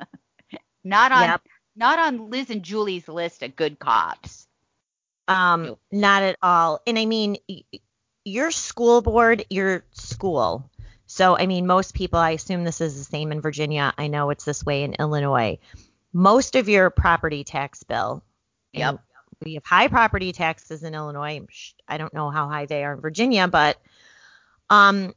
[0.84, 1.42] not on yep.
[1.76, 4.46] not on Liz and Julie's list of good cops
[5.28, 6.80] um not at all.
[6.86, 7.36] And i mean
[8.24, 10.70] your school board your school.
[11.06, 13.92] So i mean most people i assume this is the same in Virginia.
[13.96, 15.58] I know it's this way in Illinois.
[16.12, 18.22] Most of your property tax bill
[18.74, 19.00] yep.
[19.44, 21.40] we have high property taxes in Illinois.
[21.88, 23.78] I don't know how high they are in Virginia, but
[24.70, 25.14] um,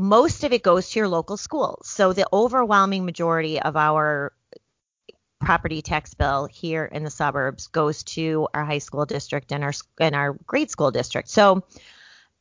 [0.00, 1.88] most of it goes to your local schools.
[1.88, 4.32] So the overwhelming majority of our
[5.42, 9.72] property tax bill here in the suburbs goes to our high school district and our
[9.98, 11.28] and our grade school district.
[11.28, 11.64] So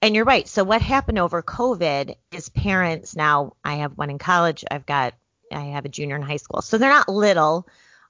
[0.02, 0.48] and you're right.
[0.48, 5.14] So what happened over COVID is parents now I have one in college, I've got
[5.52, 6.62] I have a junior in high school.
[6.62, 7.68] So they're not little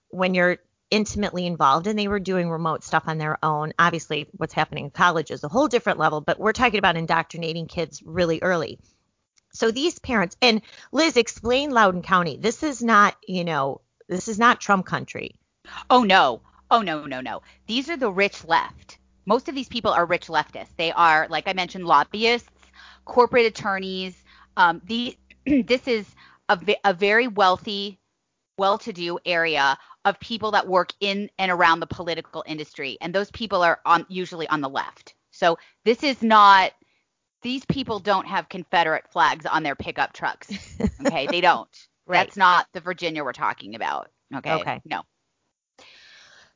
[0.10, 0.58] when you're
[0.90, 3.74] intimately involved and they were doing remote stuff on their own.
[3.80, 7.68] Obviously, what's happening in college is a whole different level, but we're talking about indoctrinating
[7.68, 8.78] kids really early.
[9.54, 12.38] So these parents and Liz, explain Loudoun County.
[12.38, 15.36] This is not, you know, this is not Trump country.
[15.90, 16.42] Oh no.
[16.70, 17.42] Oh no, no, no.
[17.66, 18.98] These are the rich left.
[19.26, 20.76] Most of these people are rich leftists.
[20.78, 22.50] They are, like I mentioned, lobbyists,
[23.06, 24.22] corporate attorneys.
[24.58, 26.06] Um, the, this is
[26.50, 28.00] a, a very wealthy,
[28.58, 33.62] well-to-do area of people that work in and around the political industry, and those people
[33.62, 35.14] are on usually on the left.
[35.32, 36.74] So this is not
[37.44, 40.52] these people don't have Confederate flags on their pickup trucks.
[41.06, 41.88] Okay, they don't.
[42.12, 42.26] Right.
[42.26, 44.10] That's not the Virginia we're talking about.
[44.36, 44.54] Okay.
[44.54, 44.82] Okay.
[44.86, 45.02] No.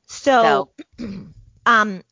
[0.07, 1.05] So, so
[1.65, 2.03] um,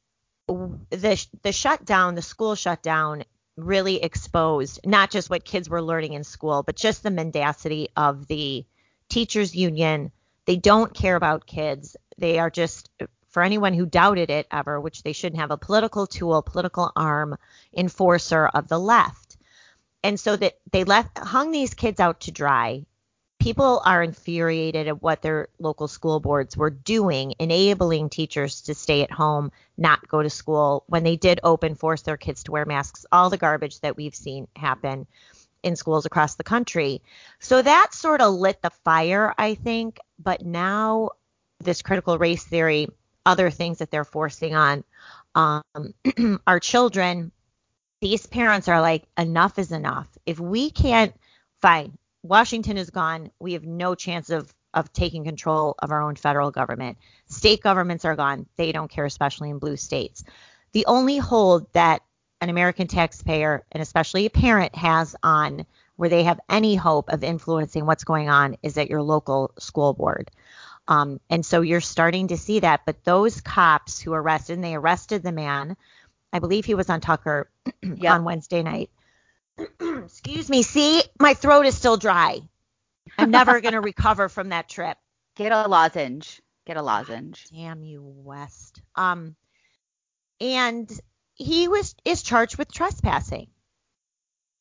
[0.48, 3.24] the the shutdown, the school shutdown,
[3.56, 8.28] really exposed not just what kids were learning in school, but just the mendacity of
[8.28, 8.66] the
[9.10, 10.12] teachers union,
[10.46, 11.96] they don't care about kids.
[12.18, 12.90] They are just,
[13.30, 17.38] for anyone who doubted it ever, which they shouldn't have, a political tool, political arm
[17.76, 19.38] enforcer of the left.
[20.04, 22.86] And so that they left hung these kids out to dry.
[23.44, 29.02] People are infuriated at what their local school boards were doing, enabling teachers to stay
[29.02, 32.66] at home, not go to school when they did open force their kids to wear
[32.66, 35.06] masks, all the garbage that we've seen happen
[35.62, 37.02] in schools across the country.
[37.40, 40.00] So that sort of lit the fire, I think.
[40.18, 41.10] But now
[41.60, 42.88] this critical race theory,
[43.26, 44.86] other things that they're forcing on
[45.36, 45.64] um,
[46.48, 47.34] our children,
[48.00, 50.08] these parents are like, enough is enough.
[50.26, 51.14] If we can't,
[51.62, 51.98] fine.
[52.24, 53.32] Washington is gone.
[53.40, 56.98] We have no chance of of taking control of our own federal government.
[57.28, 58.48] State governments are gone.
[58.56, 60.24] They don't care, especially in blue states.
[60.72, 62.02] The only hold that
[62.42, 67.24] an American taxpayer and especially a parent has on where they have any hope of
[67.24, 70.32] influencing what's going on is at your local school board.
[70.88, 72.82] Um, and so you're starting to see that.
[72.86, 75.78] But those cops who arrested, and they arrested the man,
[76.34, 77.50] I believe he was on Tucker
[77.84, 78.12] Yep.
[78.12, 78.90] on Wednesday night.
[79.80, 80.64] Excuse me.
[80.64, 82.42] See, my throat is still dry.
[83.18, 84.98] I'm never going to recover from that trip.
[85.36, 86.42] Get a lozenge.
[86.66, 87.48] Get a lozenge.
[87.54, 88.82] Damn you, West.
[88.96, 89.36] Um,
[90.40, 90.90] and
[91.36, 93.48] he was is charged with trespassing.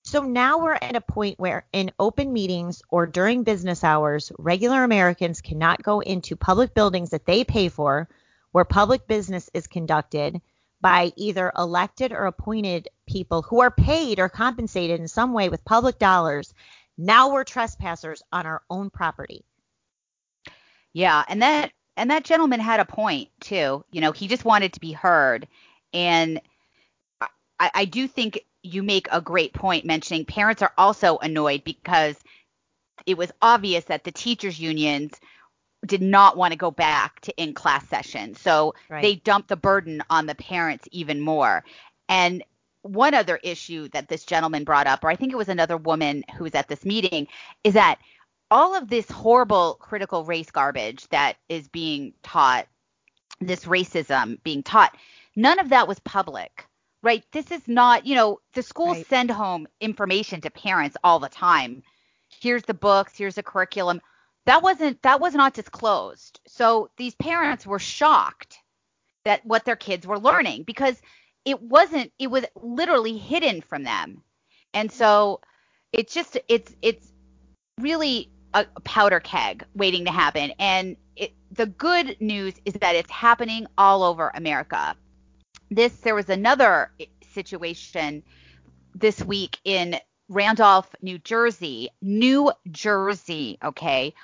[0.04, 4.82] So now we're at a point where in open meetings or during business hours, regular
[4.82, 8.08] Americans cannot go into public buildings that they pay for
[8.50, 10.40] where public business is conducted
[10.82, 15.64] by either elected or appointed people who are paid or compensated in some way with
[15.64, 16.52] public dollars.
[16.98, 19.44] Now we're trespassers on our own property.
[20.92, 23.84] Yeah, and that and that gentleman had a point too.
[23.90, 25.46] You know, he just wanted to be heard,
[25.94, 26.40] and
[27.58, 32.16] I, I do think you make a great point mentioning parents are also annoyed because
[33.06, 35.12] it was obvious that the teachers unions
[35.86, 38.40] did not want to go back to in class sessions.
[38.40, 39.02] So Right.
[39.02, 41.64] they dumped the burden on the parents even more.
[42.08, 42.44] And
[42.82, 46.24] one other issue that this gentleman brought up, or I think it was another woman
[46.36, 47.28] who was at this meeting,
[47.64, 47.98] is that
[48.50, 52.66] all of this horrible critical race garbage that is being taught,
[53.40, 54.96] this racism being taught,
[55.36, 56.66] none of that was public.
[57.04, 57.24] Right?
[57.32, 59.06] This is not, you know, the schools Right.
[59.08, 61.82] send home information to parents all the time.
[62.28, 64.00] Here's the books, here's the curriculum.
[64.46, 66.40] That wasn't that was not disclosed.
[66.46, 68.58] So these parents were shocked
[69.24, 71.00] that what their kids were learning because
[71.44, 74.22] it wasn't it was literally hidden from them.
[74.74, 75.40] And so
[75.92, 77.12] it's just it's it's
[77.80, 83.10] really a powder keg waiting to happen and it, the good news is that it's
[83.10, 84.94] happening all over America.
[85.70, 86.92] This there was another
[87.32, 88.22] situation
[88.94, 94.14] this week in Randolph, New Jersey, New Jersey, okay,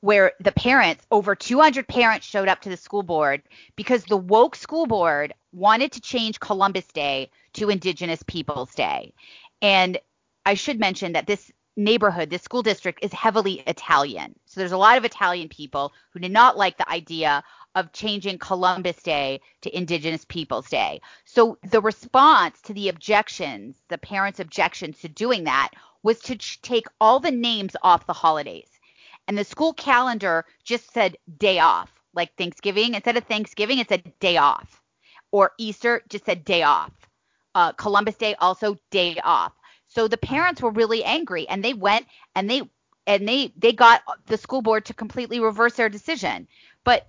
[0.00, 3.42] where the parents, over 200 parents showed up to the school board
[3.74, 9.14] because the woke school board wanted to change Columbus Day to Indigenous Peoples Day.
[9.62, 9.98] And
[10.44, 14.34] I should mention that this neighborhood, this school district is heavily Italian.
[14.44, 17.42] So there's a lot of Italian people who did not like the idea
[17.74, 21.00] of changing Columbus Day to Indigenous Peoples Day.
[21.24, 25.70] So the response to the objections, the parents' objections to doing that,
[26.02, 28.68] was to ch- take all the names off the holidays.
[29.26, 32.94] And the school calendar just said day off, like Thanksgiving.
[32.94, 34.82] Instead of Thanksgiving, it said day off.
[35.30, 36.92] Or Easter just said day off.
[37.54, 39.52] Uh, Columbus Day also day off.
[39.88, 42.62] So the parents were really angry, and they went and they
[43.06, 46.48] and they they got the school board to completely reverse their decision.
[46.84, 47.06] But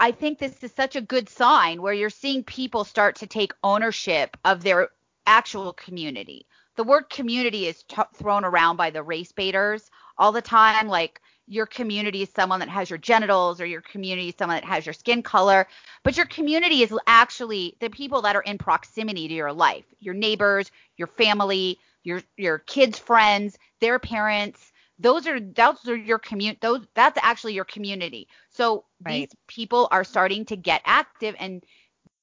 [0.00, 3.52] I think this is such a good sign where you're seeing people start to take
[3.62, 4.90] ownership of their
[5.26, 6.46] actual community.
[6.76, 11.20] The word community is t- thrown around by the race baiters all the time, like
[11.46, 14.84] your community is someone that has your genitals, or your community is someone that has
[14.84, 15.66] your skin color.
[16.02, 20.14] But your community is actually the people that are in proximity to your life, your
[20.14, 24.72] neighbors, your family, your your kids' friends, their parents.
[24.98, 26.60] Those are those are your commute.
[26.60, 28.28] Those that's actually your community.
[28.50, 29.28] So Right.
[29.28, 31.64] these people are starting to get active and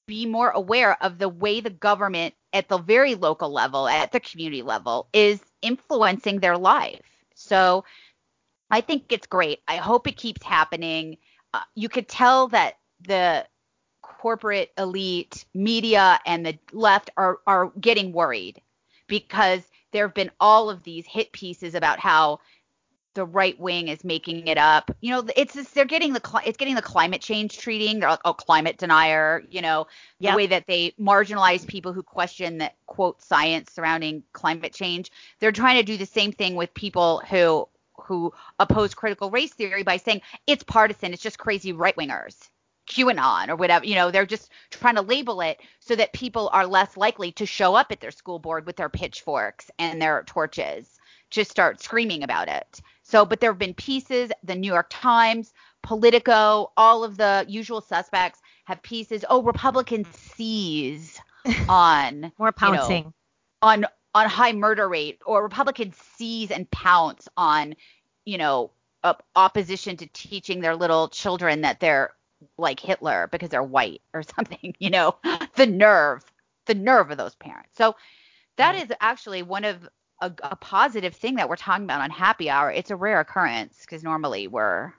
[0.08, 4.20] be more aware of the way the government at the very local level, at the
[4.20, 7.02] community level, is influencing their life.
[7.36, 7.84] So
[8.70, 9.60] I think it's great.
[9.68, 11.18] I hope it keeps happening.
[11.54, 13.46] Uh, you could tell that the
[14.02, 18.62] corporate elite, media, and the left are are getting worried
[19.08, 22.40] because there have been all of these hit pieces about how
[23.14, 24.92] the right wing is making it up.
[25.02, 28.00] You know, it's just, they're getting the it's getting the climate change treating.
[28.00, 29.44] They're like, oh, climate denier.
[29.50, 29.88] You know,
[30.20, 35.12] the way that they marginalize people who question that quote science surrounding climate change.
[35.40, 39.84] They're trying to do the same thing with people who who oppose critical race theory
[39.84, 41.14] by saying it's partisan.
[41.14, 42.50] It's just crazy right wingers.
[42.90, 46.66] QAnon or whatever, you know, they're just trying to label it so that people are
[46.66, 51.00] less likely to show up at their school board with their pitchforks and their torches
[51.30, 52.82] to start screaming about it.
[53.12, 55.52] So, but there have been pieces, the New York Times,
[55.84, 59.26] Politico, all of the usual suspects have pieces.
[59.30, 61.20] Oh, Republicans seize
[61.68, 63.14] on More you know, pouncing.
[63.62, 67.76] on on high murder rate, or Republicans seize and pounce on,
[68.24, 68.72] you know,
[69.04, 72.12] op- opposition to teaching their little children that they're
[72.58, 74.74] like Hitler because they're white or something.
[74.80, 75.16] You know,
[75.56, 76.24] the nerve,
[76.66, 77.72] the nerve of those parents.
[77.76, 77.94] So
[78.56, 78.84] that mm.
[78.84, 79.90] is actually one of
[80.22, 82.72] a, a positive thing that we're talking about on happy hour.
[82.72, 84.94] It's a rare occurrence because normally we're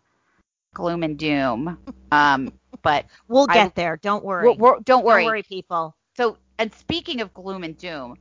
[0.74, 1.78] gloom and doom.
[2.10, 2.52] Um,
[2.82, 3.96] but We'll I- get there.
[3.96, 4.48] Don't worry.
[4.48, 5.22] we're, we're, don't worry.
[5.22, 5.96] Don't worry, people.
[6.16, 8.16] So, and speaking of gloom and doom,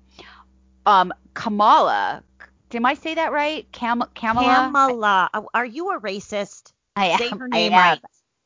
[0.85, 2.23] um, Kamala,
[2.69, 3.69] did I say that right?
[3.71, 4.67] Cam, Kamala.
[4.67, 6.71] Kamala, uh, are you a racist?
[6.95, 7.39] I Say am.
[7.39, 7.77] her I name am.
[7.77, 8.01] right.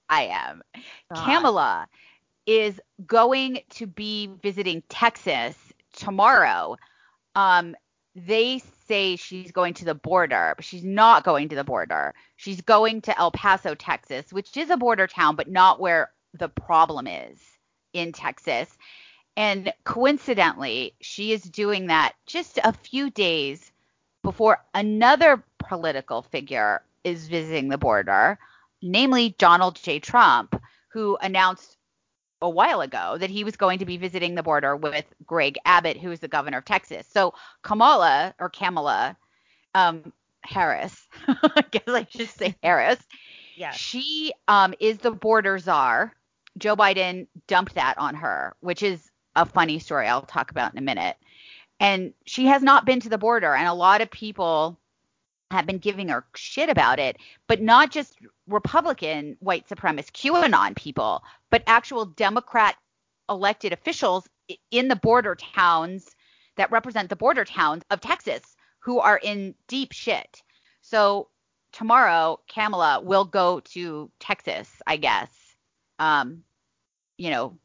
[0.10, 0.62] I am.
[1.10, 1.24] God.
[1.24, 1.88] Kamala
[2.46, 5.56] is going to be visiting Texas
[5.94, 6.78] tomorrow.
[7.36, 7.76] Um,
[8.16, 12.14] they say she's going to the border, but she's not going to the border.
[12.38, 16.50] She's going to El Paso, Texas, which is a border town, but not where the
[16.50, 17.40] problem is
[17.94, 18.70] in Texas.
[19.36, 23.72] And coincidentally, she is doing that just a few days
[24.24, 28.40] before another political figure is visiting the border,
[28.82, 30.00] namely Donald J.
[30.00, 31.78] Trump, who announced
[32.42, 35.98] a while ago that he was going to be visiting the border with Greg Abbott,
[35.98, 37.08] who is the governor of Texas.
[37.12, 37.34] So
[37.64, 39.18] Kamala or Kamala
[39.74, 40.14] um,
[40.44, 43.00] Harris, I guess I should say Harris,
[43.56, 43.72] Yeah.
[43.72, 46.14] she um, is the border czar.
[46.58, 50.78] Joe Biden dumped that on her, which is a funny story I'll talk about in
[50.78, 51.18] a minute.
[51.80, 54.78] And she has not been to the border, and a lot of people
[55.52, 57.18] have been giving her shit about it,
[57.48, 58.18] but not just
[58.48, 62.76] Republican white supremacist QAnon people, but actual Democrat
[63.30, 64.28] elected officials
[64.72, 66.16] in the border towns
[66.58, 70.42] that represent the border towns of Texas who are in deep shit.
[70.82, 71.30] So
[71.72, 75.30] tomorrow, Kamala will go to Texas, I guess.
[76.00, 76.44] Um,
[77.18, 77.58] you know,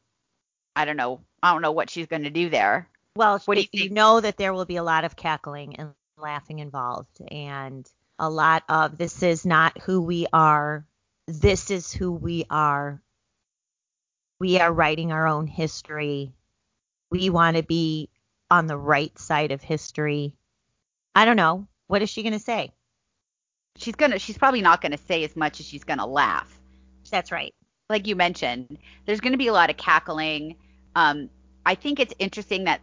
[0.75, 1.21] I don't know.
[1.43, 2.87] I don't know what she's going to do there.
[3.15, 5.93] Well, What do you you know that there will be a lot of cackling and
[6.21, 10.85] laughing involved, and a lot of this is not who we are.
[11.27, 13.01] This is who we are.
[14.39, 16.33] We are writing our own history.
[17.09, 18.09] We want to be
[18.49, 20.35] on the right side of history.
[21.15, 21.67] I don't know.
[21.87, 22.71] What is she going to say?
[23.77, 24.19] She's gonna.
[24.19, 26.59] She's probably not going to say as much as she's going to laugh.
[27.09, 27.53] That's right.
[27.89, 30.55] like you mentioned, there's going to be a lot of cackling.
[30.95, 31.29] Um,
[31.65, 32.81] I think it's interesting that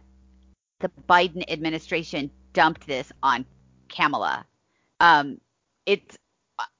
[0.79, 3.45] the Biden administration dumped this on
[3.89, 4.45] Kamala.
[4.99, 5.39] Um,
[5.85, 6.17] it's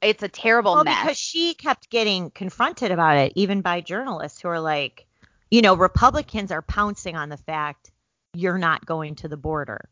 [0.01, 1.01] it's a terrible Well, mess.
[1.01, 5.05] because she kept getting confronted about it, even by journalists who are like,
[5.49, 7.91] you know, Republicans are pouncing on the fact
[8.33, 9.89] you're not going to the border.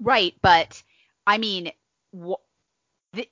[0.00, 0.82] Right, but
[1.26, 1.72] I mean,
[2.14, 2.42] wh-
[3.12, 3.28] the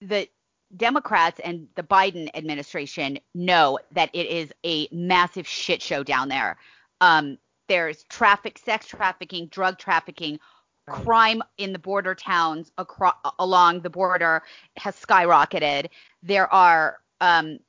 [0.00, 0.28] the
[0.76, 6.58] Democrats and the Biden administration know that it is a massive shit show down there.
[7.00, 7.38] Um,
[7.72, 10.38] there's traffic, sex trafficking, drug trafficking,
[10.86, 11.04] Right.
[11.04, 14.42] crime in the border towns across along the border
[14.76, 15.88] has skyrocketed.
[16.22, 17.60] There are um,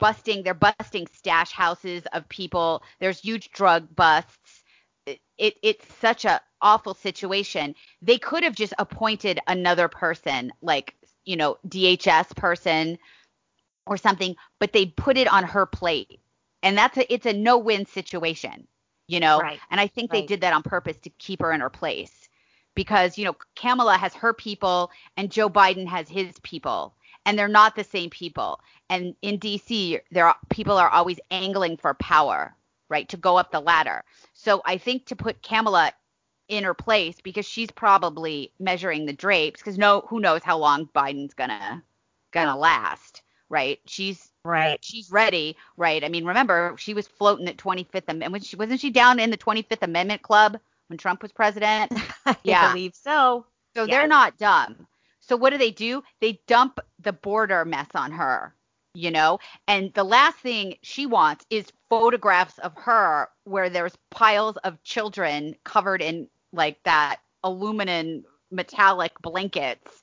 [0.00, 2.82] busting, they're busting stash houses of people.
[3.00, 4.62] There's huge drug busts.
[5.06, 7.74] It, it it's such a awful situation.
[8.02, 12.98] They could have just appointed another person, like you know DHS person
[13.86, 16.20] or something, but they put it on her plate,
[16.62, 18.68] and that's a it's a no win situation,
[19.06, 19.40] you know.
[19.40, 19.60] Right.
[19.70, 22.28] And I think they did that on purpose to keep her in her place
[22.74, 26.94] because you know Kamala has her people and Joe Biden has his people
[27.24, 31.76] and they're not the same people and in DC there are people are always angling
[31.76, 32.54] for power
[32.88, 35.92] right to go up the ladder so I think to put Kamala
[36.48, 40.88] in her place because she's probably measuring the drapes because no who knows how long
[40.94, 41.82] Biden's gonna
[42.32, 44.80] gonna last right she's Right.
[44.80, 46.04] she's ready, right?
[46.04, 48.32] I mean, remember she was floating at 25th Amendment.
[48.32, 51.92] Was she, wasn't she down in the 25th Amendment Club when Trump was president?
[52.26, 52.58] I Yeah.
[52.58, 53.46] believe so.
[53.74, 53.86] So Yes.
[53.86, 54.86] they're not dumb.
[55.20, 56.02] So what do they do?
[56.20, 58.54] They dump the border mess on her,
[58.94, 59.38] you know?
[59.68, 65.54] And the last thing she wants is photographs of her where there's piles of children
[65.64, 70.02] covered in like that aluminum metallic blankets,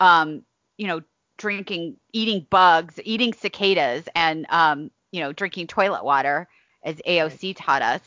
[0.00, 0.42] um,
[0.78, 1.00] you know,
[1.40, 6.46] drinking, eating bugs, eating cicadas, and um, you know, drinking toilet water,
[6.84, 8.00] as AOC taught us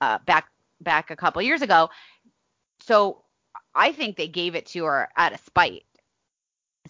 [0.00, 0.48] uh, back
[0.80, 1.88] back a couple years ago.
[2.80, 3.24] So
[3.74, 5.84] I think they gave it to her out of spite.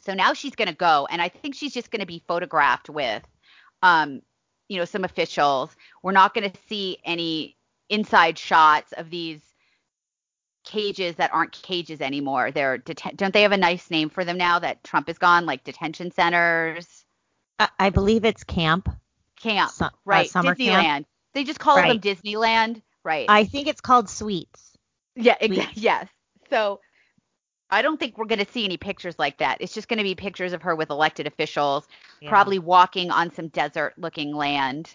[0.02, 2.90] So now she's going to go, and I think she's just going to be photographed
[2.90, 3.22] with,
[3.82, 4.20] um,
[4.68, 5.76] you know, some officials.
[6.02, 7.56] We're not going to see any
[7.88, 9.40] inside shots of these
[10.64, 12.50] cages that aren't cages anymore.
[12.50, 15.46] They're deten- don't they have a nice name for them now that Trump is gone,
[15.46, 17.04] like detention centers,
[17.58, 18.88] I, I believe it's camp.
[19.40, 20.28] camp, Su- uh, right?
[20.28, 20.82] summer Disneyland.
[20.82, 21.06] camp.
[21.34, 22.00] They just call Right.
[22.00, 23.26] them Disneyland, right?
[23.28, 24.72] I think it's called suites.
[25.16, 25.82] Yeah, exactly.
[25.82, 26.08] Yes.
[26.50, 26.80] So
[27.70, 29.58] I don't think we're going to see any pictures like that.
[29.60, 31.86] It's just going to be pictures of her with elected officials,
[32.26, 34.94] probably walking on some desert looking land.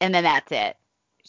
[0.00, 0.76] And then that's it.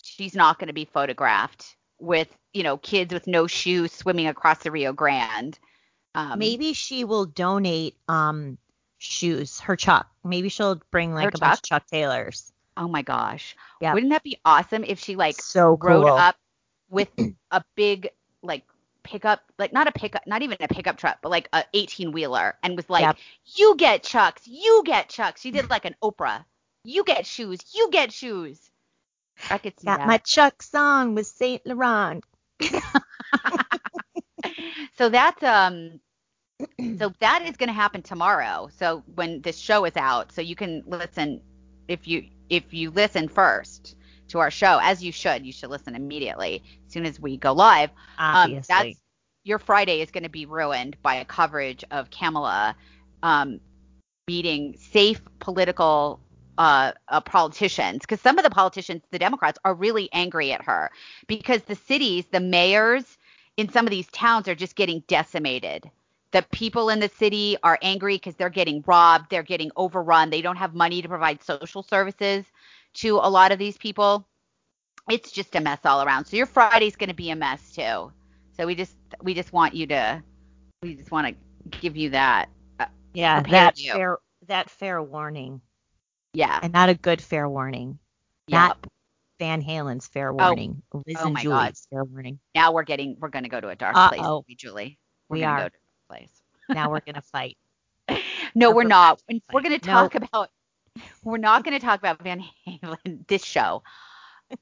[0.01, 4.60] She's not going to be photographed with, you know, kids with no shoes swimming across
[4.60, 5.58] the Rio Grande.
[6.14, 8.58] Um, Maybe she will donate um
[8.97, 10.08] shoes, her Chuck.
[10.24, 11.64] Maybe she'll bring like a bunch of Chuck?
[11.64, 12.52] Chuck Taylors.
[12.78, 13.56] Oh my gosh.
[13.80, 13.93] Yeah.
[13.93, 15.89] Wouldn't that be awesome if she like so cool.
[15.89, 16.36] rode up
[16.89, 17.10] with
[17.52, 18.10] a big
[18.41, 18.64] like
[19.04, 22.56] pickup, like not a pickup, not even a pickup truck, but like a 18 wheeler,
[22.64, 23.18] and was like, Yep.
[23.56, 26.45] "You get Chucks, you get Chucks." She did like an Oprah.
[26.84, 28.70] You get shoes, you get shoes.
[29.49, 30.07] I could see Got that.
[30.07, 32.23] my Chuck song with Saint Laurent.
[34.97, 35.99] so that's um
[36.99, 40.55] so that is going to happen tomorrow so when this show is out so you
[40.55, 41.41] can listen
[41.87, 43.95] if you if you listen first
[44.27, 47.51] to our show as you should you should listen immediately as soon as we go
[47.51, 47.89] live
[48.19, 48.65] um Obviously.
[48.69, 49.01] that's
[49.43, 52.75] your friday is going to be ruined by a coverage of kamala
[53.23, 53.59] um
[54.27, 56.19] meeting safe political
[56.62, 60.91] uh, uh politicians because some of the politicians the democrats are really angry at her
[61.28, 63.18] because the cities the mayors
[63.57, 65.89] in some of these towns are just getting decimated.
[66.32, 70.41] The people in the city are angry because they're getting robbed, they're getting overrun, they
[70.41, 72.45] don't have money to provide social services
[72.95, 74.26] to a lot of these people.
[75.09, 76.26] It's just a mess all around.
[76.26, 78.12] So your Friday's going to be a mess too.
[78.55, 80.24] So we just we just want you to
[80.82, 82.49] we just want to give you that.
[82.80, 83.91] Uh, yeah, that you.
[83.91, 85.59] fair that fair warning,
[86.34, 86.59] yeah.
[86.61, 87.99] and not a good fair warning.
[88.47, 88.67] yeah.
[88.67, 88.88] Not
[89.39, 90.84] Van Halen's fair warning.
[90.93, 91.73] Liz Oh and my Julie's God.
[91.89, 92.39] fair warning.
[92.53, 94.45] Now we're getting we're going to go to a dark place, Uh-oh.
[94.47, 94.99] we, Julie.
[95.29, 95.57] We're We gonna are.
[95.57, 96.41] go to a dark place.
[96.69, 97.57] Now we're gonna fight.
[98.53, 99.19] No, we're we're not.
[99.29, 99.93] to We're going to No.
[99.93, 100.49] talk about.
[101.23, 103.82] We're not going to talk about Van Halen this show,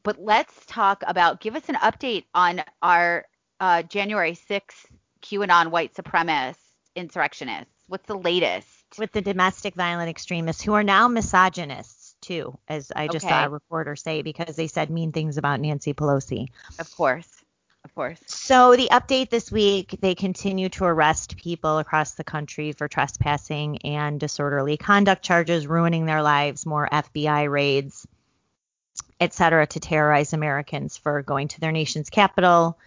[0.04, 1.42] but let's talk about.
[1.42, 3.26] Give us an update on our
[3.60, 4.86] uh, January sixth
[5.24, 6.58] QAnon white supremacist
[6.96, 7.74] insurrectionists.
[7.88, 8.68] What's the latest?
[8.98, 13.50] With the domestic violent extremists who are now misogynists too, as I just saw a
[13.50, 16.48] reporter say because they said mean things about Nancy Pelosi.
[16.80, 17.28] Of course,
[17.86, 18.20] of course.
[18.26, 23.78] So the update this week, they continue to arrest people across the country for trespassing
[23.80, 28.06] and disorderly conduct charges, ruining their lives, more FBI raids,
[29.20, 32.78] et cetera, to terrorize Americans for going to their nation's capital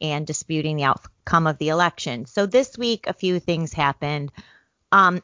[0.00, 2.26] and disputing the outcome of the election.
[2.26, 4.32] So this week, a few things happened.
[4.92, 5.22] Um,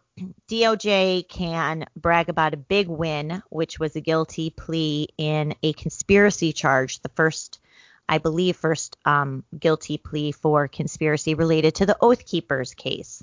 [0.49, 6.55] DOJ can brag about a big win, which was a guilty plea in a conspiracy
[6.55, 7.61] charge, the first,
[8.09, 13.23] I believe, first um, guilty plea for conspiracy related to the Oath Keepers case.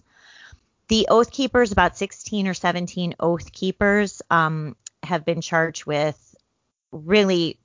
[0.88, 6.36] The Oath Keepers, about 16 or 17 Oath Keepers, um, have been charged with
[6.92, 7.60] really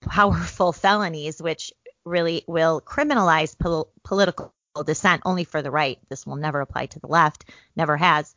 [0.00, 1.72] powerful felonies, which
[2.04, 5.98] really will criminalize pol- political dissent only for the right.
[6.08, 7.44] This will never apply to the left,
[7.76, 8.34] never has.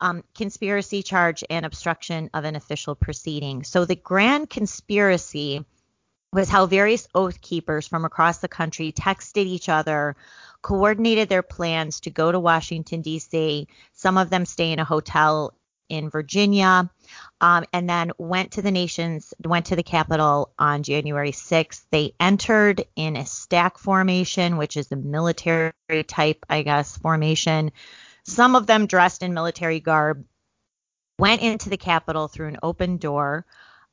[0.00, 3.64] Um, conspiracy charge and obstruction of an official proceeding.
[3.64, 5.64] So the grand conspiracy
[6.32, 10.16] was how various oath keepers from across the country texted each other,
[10.60, 13.68] coordinated their plans to go to Washington, D.C.
[13.92, 15.54] Some of them stay in a hotel
[15.88, 16.90] in Virginia,
[17.40, 21.84] um, and then went to the nation's, went to the Capitol on January 6th.
[21.90, 25.72] They entered in a stack formation, which is a military
[26.06, 27.72] type, I guess, formation.
[28.24, 30.24] Some of them dressed in military garb,
[31.18, 33.46] went into the Capitol through an open door,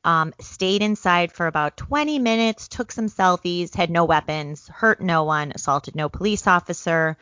[0.04, 5.24] um, stayed inside for about 20 minutes, took some selfies, had no weapons, hurt no
[5.24, 7.16] one, assaulted no police officer,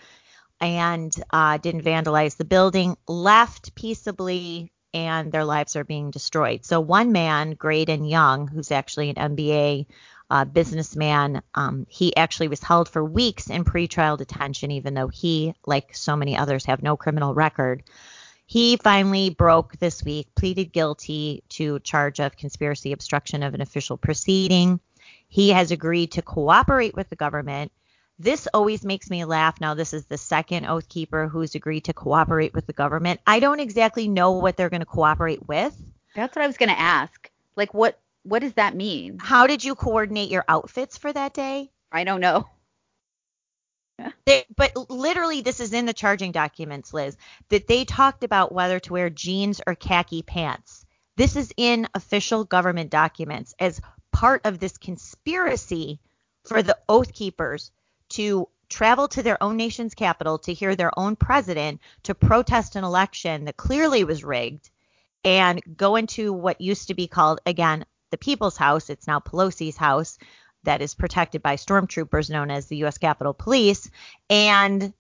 [0.63, 6.65] and uh, didn't vandalize the building, left peaceably, and their lives are being destroyed.
[6.65, 9.87] So one man, Graydon Young, who's actually an MBA
[10.31, 15.53] uh, businessman, um, he actually was held for weeks in pretrial detention, even though he,
[15.67, 17.83] like so many others, have no criminal record.
[18.47, 23.97] He finally broke this week, pleaded guilty to charge of conspiracy obstruction of an official
[23.97, 24.79] proceeding.
[25.27, 27.73] He has agreed to cooperate with the government.
[28.23, 29.61] This always makes me laugh.
[29.61, 33.19] Now, this is the second Oath Keeper who's agreed to cooperate with the government.
[33.27, 35.77] I don't exactly know what they're going to cooperate with.
[36.15, 37.29] That's what I was going to ask.
[37.57, 39.19] Like, what what does that mean?
[39.19, 41.73] How did you coordinate your outfits for that day?
[41.91, 42.49] I don't know.
[44.25, 47.17] They, but literally, this is in the charging documents, Liz,
[47.49, 50.87] that they talked about whether to wear jeans or khaki pants.
[51.17, 53.81] This is in official government documents as
[54.13, 56.01] part of this conspiracy
[56.45, 57.71] for the Oath Keepers
[58.13, 62.85] to travel to their own nation's capital to hear their own president to protest an
[62.85, 64.71] election that clearly was rigged
[65.25, 68.91] and go into what used to be called, again, the People's House.
[68.91, 70.19] It's now Pelosi's house
[70.65, 72.99] that is protected by stormtroopers known as the U.S.
[72.99, 73.91] Capitol Police.
[74.31, 74.93] And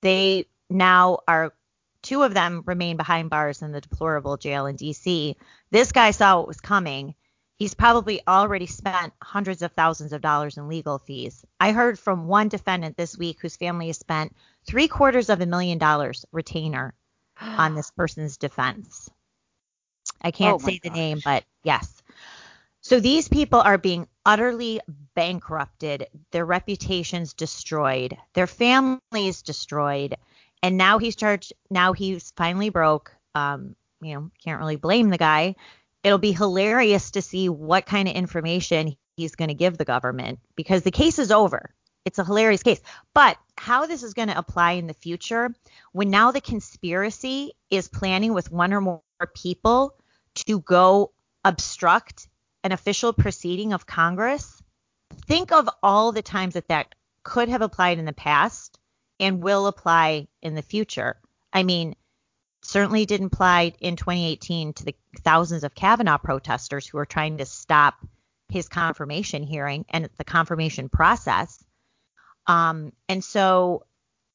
[0.00, 1.54] they now are,
[2.02, 5.36] two of them remain behind bars in the deplorable jail in D.C.
[5.70, 7.14] This guy saw what was coming.
[7.56, 11.44] He's probably already spent hundreds of thousands of dollars in legal fees.
[11.60, 14.34] I heard from one defendant this week whose family has spent
[14.66, 16.94] three quarters of a million dollars retainer
[17.40, 19.10] on this person's defense.
[20.20, 20.96] I can't Oh say the gosh.
[20.96, 22.02] name, but yes.
[22.80, 24.80] So these people are being utterly
[25.14, 30.16] bankrupted, their reputations destroyed, their families destroyed,
[30.62, 31.52] and now he's charged.
[31.70, 33.14] Now he's finally broke.
[33.34, 35.56] Um, you know, can't really blame the guy.
[36.04, 40.38] It'll be hilarious to see what kind of information he's going to give the government
[40.54, 41.74] because the case is over.
[42.04, 42.80] It's a hilarious case.
[43.14, 45.54] But how this is going to apply in the future,
[45.92, 49.02] when now the conspiracy is planning with one or more
[49.34, 49.94] people
[50.46, 51.12] to go
[51.44, 52.28] obstruct
[52.62, 54.62] an official proceeding of Congress,
[55.26, 58.78] think of all the times that that could have applied in the past
[59.18, 61.16] and will apply in the future.
[61.52, 61.94] I mean,
[62.64, 67.46] certainly didn't apply in 2018 to the thousands of Kavanaugh protesters who are trying to
[67.46, 67.94] stop
[68.48, 71.62] his confirmation hearing and the confirmation process.
[72.46, 73.84] Um, and so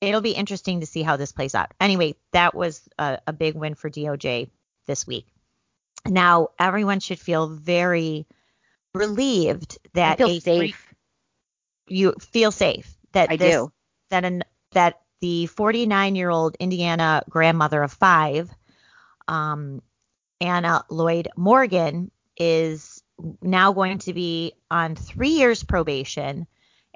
[0.02, 1.74] it'll be interesting to see how this plays out.
[1.80, 4.50] Anyway, that was a, a big win for DOJ
[4.88, 5.28] this week.
[6.08, 8.26] Now everyone should feel very
[8.94, 10.94] relieved that I feel safe.
[11.88, 13.72] you feel safe that I this, do.
[14.10, 18.50] that an, that the 49 year old Indiana grandmother of five,
[19.28, 19.82] um,
[20.42, 23.04] Anna Lloyd Morgan, is
[23.42, 26.48] now going to be on three years probation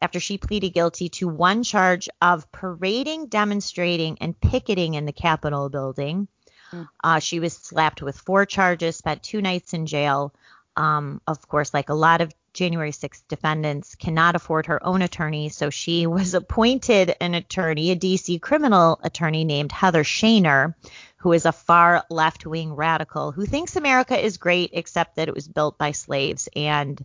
[0.01, 5.69] after she pleaded guilty to one charge of parading, demonstrating, and picketing in the Capitol
[5.69, 6.27] building.
[6.71, 6.87] Mm.
[7.03, 10.33] Uh, she was slapped with four charges, spent two nights in jail.
[10.75, 15.49] Um, of course, like a lot of January 6th defendants, cannot afford her own attorney,
[15.49, 20.75] so she was appointed an attorney, a DC criminal attorney named Heather Shaner,
[21.17, 25.33] who is a far left wing radical who thinks America is great, except that it
[25.33, 27.03] was built by slaves and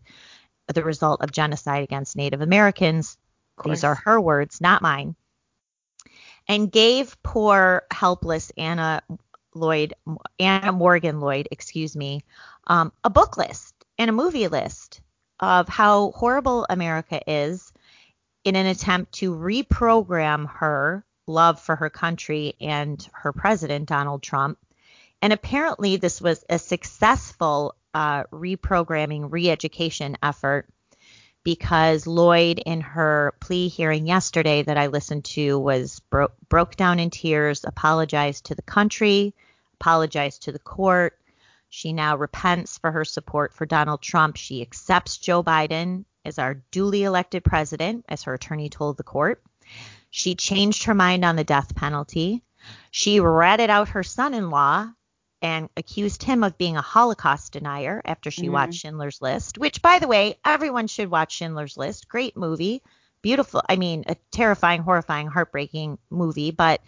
[0.67, 3.17] the result of genocide against Native Americans.
[3.65, 5.17] These are her words, not mine.
[6.47, 9.03] And gave poor, helpless Anna
[9.55, 9.95] Lloyd,
[10.39, 12.25] Anna Morgan Lloyd, excuse me,
[12.67, 15.01] um, a book list and a movie list
[15.41, 17.73] of how horrible America is
[18.45, 24.59] in an attempt to reprogram her love for her country and her president, Donald Trump.
[25.21, 30.69] And apparently, this was a successful uh, reprogramming, re education effort
[31.45, 36.99] because Lloyd, in her plea hearing yesterday that I listened to, was bro- broke down
[36.99, 39.35] in tears, apologized to the country,
[39.81, 41.19] apologized to the court.
[41.71, 44.37] She now repents for her support for Donald Trump.
[44.37, 49.43] She accepts Joe Biden as our duly elected president, as her attorney told the court.
[50.11, 52.43] She changed her mind on the death penalty.
[52.91, 54.89] She ratted out her son in law
[55.41, 58.53] and accused him of being a Holocaust denier after she Mhm.
[58.53, 62.09] watched Schindler's List, which, by the way, everyone should watch Schindler's List.
[62.09, 62.83] Great movie.
[63.23, 63.63] Beautiful.
[63.69, 66.81] I mean, a terrifying, horrifying, heartbreaking movie, but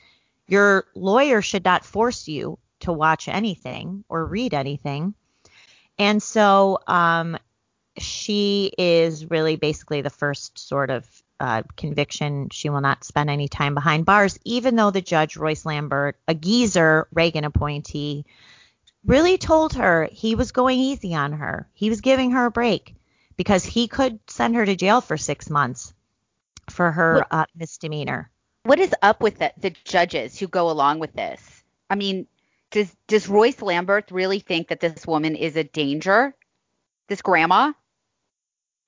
[0.49, 5.15] your lawyer should not force you to watch anything or read anything.
[5.99, 7.37] And so um,
[7.99, 11.07] she is really basically the first sort of
[11.39, 12.49] uh, conviction.
[12.51, 16.35] She will not spend any time behind bars, even though the judge, Royce Lamberth, a
[16.35, 18.25] geezer Reagan appointee,
[19.05, 21.69] really told her he was going easy on her.
[21.73, 22.95] He was giving her a break
[23.37, 25.95] because he could send her to jail for six months
[26.69, 28.31] for her uh, misdemeanor.
[28.65, 31.63] What is up with the, the judges who go along with this?
[31.89, 32.27] I mean,
[32.71, 36.35] does does Royce Lamberth really think that this woman is a danger?
[37.09, 37.73] This grandma?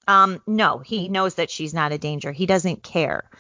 [0.07, 2.33] Um, no, he knows that she's not a danger.
[2.33, 3.31] He doesn't care.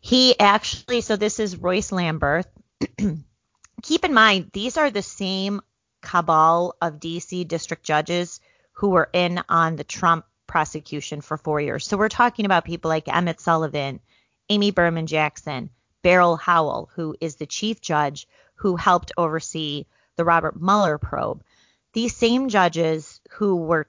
[0.00, 2.46] He actually, so this is Royce Lamberth.
[3.82, 5.60] Keep in mind, these are the same
[6.00, 8.40] cabal of DC district judges
[8.72, 11.86] who were in on the Trump prosecution for four years.
[11.86, 14.00] So we're talking about people like Emmett Sullivan,
[14.48, 15.70] Amy Berman Jackson,
[16.02, 18.26] Beryl Howell, who is the chief judge
[18.62, 21.42] who helped oversee the Robert Mueller probe.
[21.94, 23.88] These same judges who were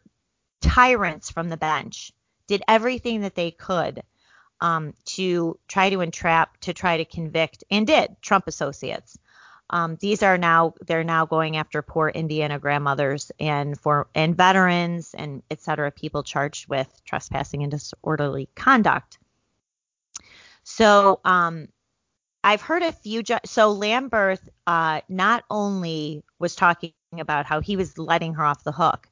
[0.61, 2.11] tyrants from the bench
[2.47, 4.01] did everything that they could
[4.59, 9.15] um, to try to entrap, to try to convict, and did Trump associates.
[9.69, 15.13] Um, these are now they're now going after poor Indiana grandmothers and for and veterans
[15.13, 19.19] and et cetera, people charged with trespassing and disorderly conduct.
[20.63, 21.67] So um,
[22.44, 23.24] I've heard a few.
[23.24, 28.64] Ju- so Lamberth uh, not only was talking about how he was letting her off
[28.64, 29.08] the hook,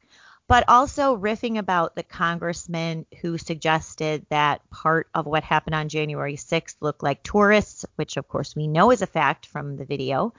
[0.47, 6.35] but also riffing about the congressman who suggested that part of what happened on January
[6.35, 10.33] 6th looked like tourists, which of course we know is a fact from the video.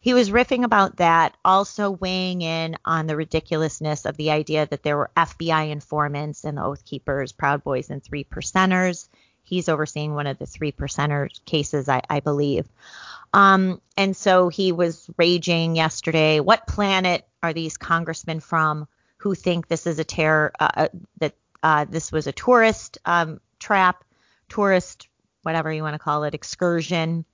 [0.00, 4.82] He was riffing about that, also weighing in on the ridiculousness of the idea that
[4.82, 9.08] there were FBI informants and the Oath Keepers, Proud Boys, and Three Percenters.
[9.42, 12.68] He's overseeing one of the Three Percenters cases, I, I believe.
[13.32, 16.40] Um, and so he was raging yesterday.
[16.40, 18.86] What planet are these congressmen from?
[19.22, 20.88] who think this is a terror uh,
[21.18, 24.02] that uh, this was a tourist um, trap,
[24.48, 25.06] tourist,
[25.42, 27.24] whatever you want to call it, excursion.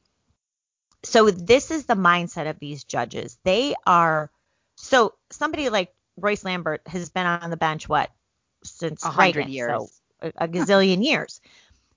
[1.02, 3.38] So this is the mindset of these judges.
[3.42, 4.30] They are
[4.76, 8.10] so somebody like Royce Lamberth has been on the bench what
[8.62, 9.88] since hundred Reagan, years, so
[10.20, 11.40] a, a gazillion years.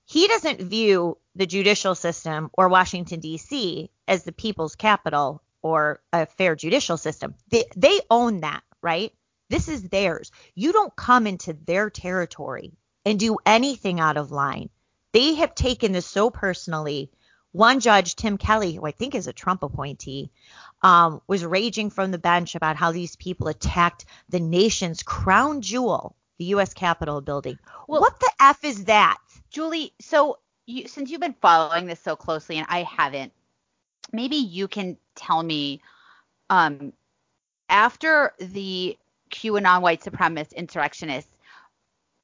[0.04, 3.90] He doesn't view the judicial system or Washington D.C.
[4.08, 7.34] as the people's capital or a fair judicial system.
[7.50, 9.12] They they own that, right?
[9.48, 10.30] This is theirs.
[10.54, 12.72] You don't come into their territory
[13.04, 14.70] and do anything out of line.
[15.12, 17.10] They have taken this so personally.
[17.52, 20.30] One judge, Tim Kelly, who I think is a Trump appointee,
[20.82, 26.16] um, was raging from the bench about how these people attacked the nation's crown jewel,
[26.38, 26.72] the U.S.
[26.72, 27.58] Capitol building.
[27.86, 29.18] Well- what the F is that?
[29.52, 33.32] Julie, so you, since you've been following this so closely and I haven't,
[34.12, 35.82] maybe you can tell me
[36.50, 36.92] um,
[37.68, 38.96] after the
[39.30, 41.30] QAnon white supremacist insurrectionists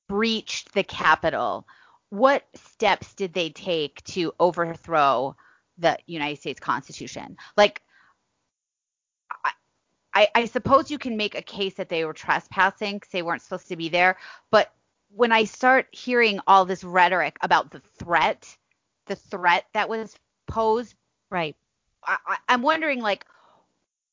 [0.08, 1.66] breached the Capitol,
[2.10, 5.36] what steps did they take to overthrow
[5.76, 7.36] the United States Constitution?
[7.56, 7.82] Like,
[9.44, 9.50] I,
[10.14, 13.42] I, I suppose you can make a case that they were trespassing because they weren't
[13.42, 14.16] supposed to be there,
[14.50, 14.72] but
[15.10, 18.56] when I start hearing all this rhetoric about the threat,
[19.06, 20.14] the threat that was
[20.46, 20.94] posed,
[21.30, 21.56] Right.
[22.04, 23.26] I, I'm wondering like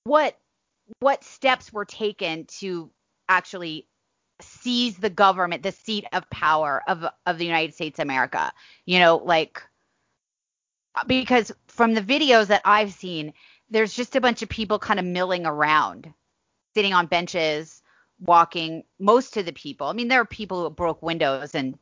[0.03, 0.37] what
[0.99, 2.91] what steps were taken to
[3.29, 3.87] actually
[4.41, 8.51] seize the government, the seat of power of of the United States of America.
[8.85, 9.61] You know, like
[11.07, 13.33] because from the videos that I've seen,
[13.69, 16.13] there's just a bunch of people kind of milling around,
[16.73, 17.81] sitting on benches,
[18.19, 18.83] walking.
[18.99, 21.77] Most of the people, I mean, there are people who broke windows and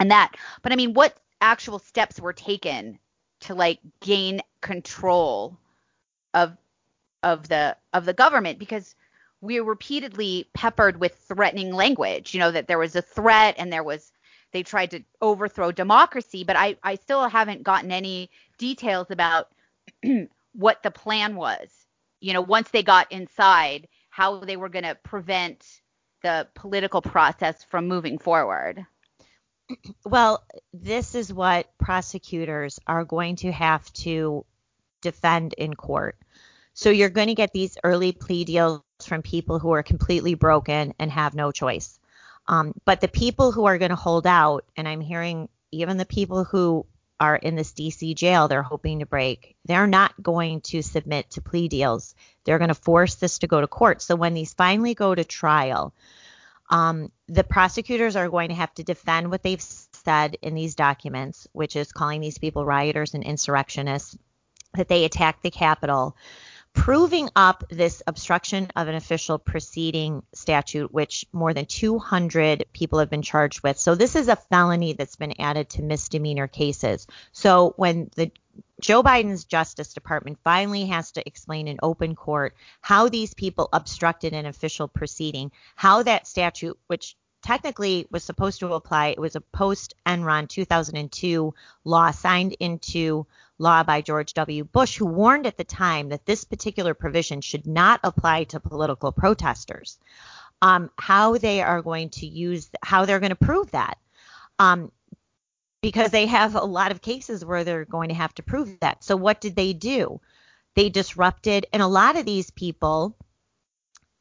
[0.00, 2.98] and that, but I mean, what actual steps were taken
[3.40, 5.58] to like gain control
[6.32, 6.56] of
[7.22, 8.94] of the of the government because
[9.40, 13.72] we were repeatedly peppered with threatening language you know that there was a threat and
[13.72, 14.12] there was
[14.52, 19.50] they tried to overthrow democracy but i i still haven't gotten any details about
[20.54, 21.68] what the plan was
[22.20, 25.80] you know once they got inside how they were going to prevent
[26.22, 28.86] the political process from moving forward
[30.04, 34.44] Well, this is what prosecutors are going to have to
[35.00, 36.16] defend in court.
[36.74, 40.94] So you're going to get these early plea deals from people who are completely broken
[40.98, 41.98] and have no choice.
[42.46, 46.04] Um, but the people who are going to hold out, and I'm hearing even the
[46.04, 46.86] people who
[47.20, 51.40] are in this DC jail, they're hoping to break, they're not going to submit to
[51.40, 52.14] plea deals.
[52.44, 54.02] They're going to force this to go to court.
[54.02, 55.94] So when these finally go to trial,
[56.70, 61.46] um, the prosecutors are going to have to defend what they've said in these documents,
[61.52, 64.16] which is calling these people rioters and insurrectionists,
[64.74, 66.16] that they attacked the Capitol,
[66.74, 73.08] proving up this obstruction of an official proceeding statute, which more than 200 people have
[73.08, 73.78] been charged with.
[73.78, 77.06] So this is a felony that's been added to misdemeanor cases.
[77.32, 78.30] So when the
[78.80, 84.32] Joe Biden's Justice Department finally has to explain in open court how these people obstructed
[84.32, 89.40] an official proceeding, how that statute, which technically was supposed to apply, it was a
[89.40, 93.26] post Enron 2002 law signed into
[93.58, 94.64] law by George W.
[94.64, 99.12] Bush, who warned at the time that this particular provision should not apply to political
[99.12, 99.98] protesters.
[100.62, 103.98] Um, how they are going to use, how they're going to prove that.
[104.58, 104.90] Um,
[105.82, 109.04] because they have a lot of cases where they're going to have to prove that.
[109.04, 110.18] So what did they do?
[110.74, 113.14] They disrupted, and a lot of these people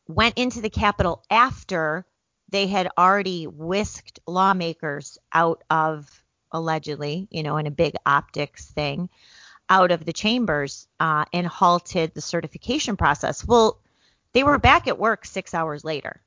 [0.07, 2.05] went into the Capitol after
[2.54, 9.10] they had already whisked lawmakers out of allegedly, you know, in a big optics thing,
[9.70, 13.45] out of the chambers uh, and halted the certification process.
[13.45, 13.80] Well,
[14.32, 16.22] they were back at work six hours later,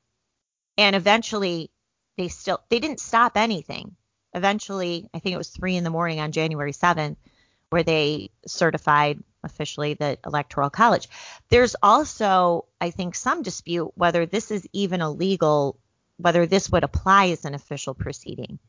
[0.77, 1.71] and eventually
[2.17, 3.95] they still they didn't stop anything
[4.37, 7.17] eventually, I think it was three in the morning on January 7th,
[7.69, 11.09] where they certified officially the Electoral College.
[11.49, 15.77] There's also, I think, some dispute whether this is even a legal,
[16.17, 18.59] whether this would apply as an official proceeding,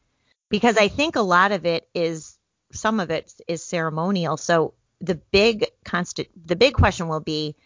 [0.48, 2.38] because I think a lot of it is,
[2.72, 4.36] some of it is ceremonial.
[4.36, 7.56] So the big constant, the big question will be,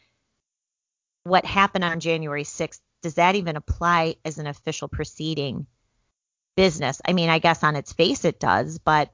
[1.24, 2.80] what happened on January 6th?
[3.02, 5.66] Does that even apply as an official proceeding?
[6.56, 7.00] business.
[7.06, 9.12] I mean, I guess on its face it does, but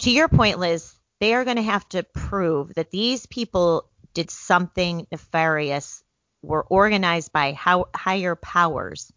[0.00, 4.30] to your point, Liz, they are going to have to prove that these people did
[4.30, 6.02] something nefarious,
[6.42, 9.12] were organized by how, higher powers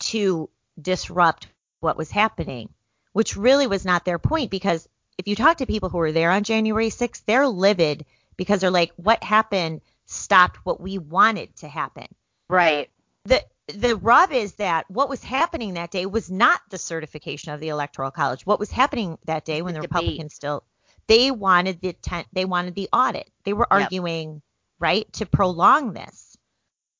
[0.00, 1.48] to disrupt
[1.80, 2.68] what was happening,
[3.12, 4.88] which really was not their point because
[5.18, 8.04] if you talk to people who were there on January 6th, they're livid
[8.36, 12.06] because they're like, what happened stopped what we wanted to happen.
[12.48, 12.90] Right.
[13.24, 17.60] The the rub is that what was happening that day was not the certification of
[17.60, 18.44] the electoral college.
[18.44, 19.88] What was happening that day when the, The.
[19.88, 20.64] Republicans still
[21.06, 23.30] they wanted the ten, they wanted the audit.
[23.44, 23.82] They were Yep.
[23.82, 24.42] arguing
[24.78, 26.36] right to prolong this.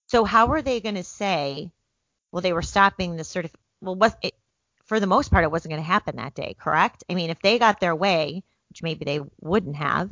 [0.07, 1.71] So how are they going to say,
[2.35, 3.53] well, they were stopping the certif?
[3.81, 4.35] Well, was it
[4.87, 7.05] for the most part it wasn't going to happen that day, correct?
[7.09, 10.11] I mean, if they got their way, which maybe they wouldn't have,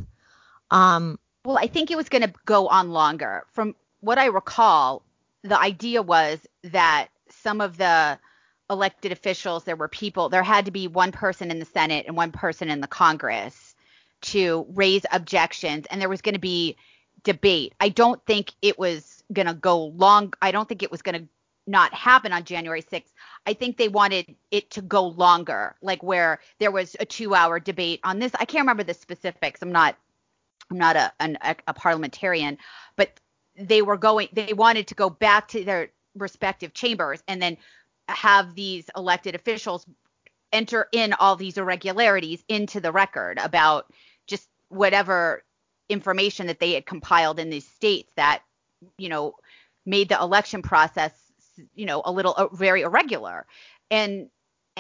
[0.71, 3.45] um, Well, I think it was going to go on longer.
[3.51, 5.03] From what I recall,
[5.43, 8.17] the idea was that some of the
[8.71, 12.17] elected officials, there were people, there had to be one person in the Senate and
[12.17, 13.75] one person in the Congress
[14.21, 16.77] to raise objections, and there was going to be
[17.25, 17.75] debate.
[17.81, 20.35] I don't think it was going to go long.
[20.41, 21.29] I don't think it was going to
[21.67, 23.13] not happen on January 6th.
[23.47, 27.61] I think they wanted it to go longer, like where there was a two hour
[27.61, 28.33] debate on this.
[28.39, 29.63] I can't remember the specifics.
[29.63, 29.97] I'm not
[30.71, 32.57] I'm not a, an, a parliamentarian,
[32.97, 33.21] but
[33.57, 37.57] they were going, they wanted to go back to their respective chambers and then
[38.09, 39.87] have these elected officials
[40.53, 43.93] enter in all these irregularities into the record about
[44.27, 45.43] just whatever
[45.89, 48.43] information that they had compiled in these states that,
[48.97, 49.35] you know,
[49.85, 51.13] made the election process,
[51.75, 53.47] you know, a little uh, very irregular.
[53.91, 54.29] And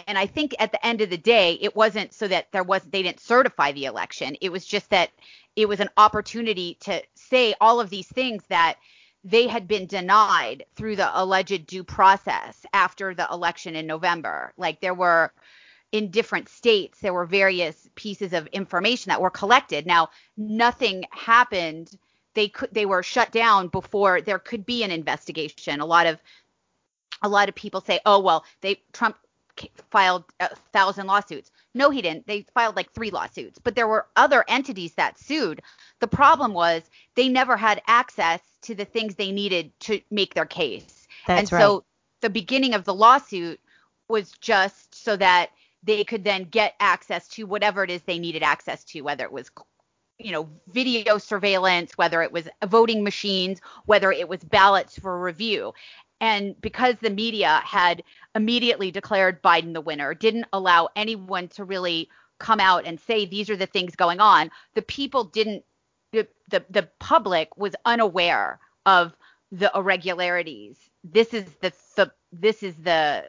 [0.07, 2.83] and I think at the end of the day, it wasn't so that there was
[2.85, 4.37] they didn't certify the election.
[4.41, 5.11] It was just that
[5.57, 8.78] it was an opportunity to say all of these things that
[9.24, 14.53] they had been denied through the alleged due process after the election in November.
[14.57, 15.33] Like there were
[15.93, 19.87] in different states, there were various pieces of information that were collected.
[19.87, 21.97] Now, nothing happened.
[22.35, 25.80] They could they were shut down before there could be an investigation.
[25.80, 26.18] A lot of
[27.23, 29.16] a lot of people say, "Oh, well, they Trump
[29.91, 32.27] filed a thousand lawsuits." No, he didn't.
[32.27, 35.62] They filed like three lawsuits, but there were other entities that sued.
[36.01, 36.83] The problem was
[37.14, 41.07] they never had access to the things they needed to make their case.
[41.27, 41.85] That's and so
[42.20, 43.61] the beginning of the lawsuit
[44.09, 45.51] was just so that
[45.83, 49.33] they could then get access to whatever it is they needed access to, whether it
[49.33, 49.51] was
[50.18, 55.73] you know, video surveillance, whether it was voting machines, whether it was ballots for review.
[56.23, 58.05] And because the media had
[58.37, 62.09] immediately declared Biden the winner, didn't allow anyone to really
[62.39, 65.64] come out and say these are the things going on, the people didn't
[66.12, 69.16] the the, the public was unaware of
[69.51, 70.77] the irregularities.
[71.03, 73.25] This is the, the this is the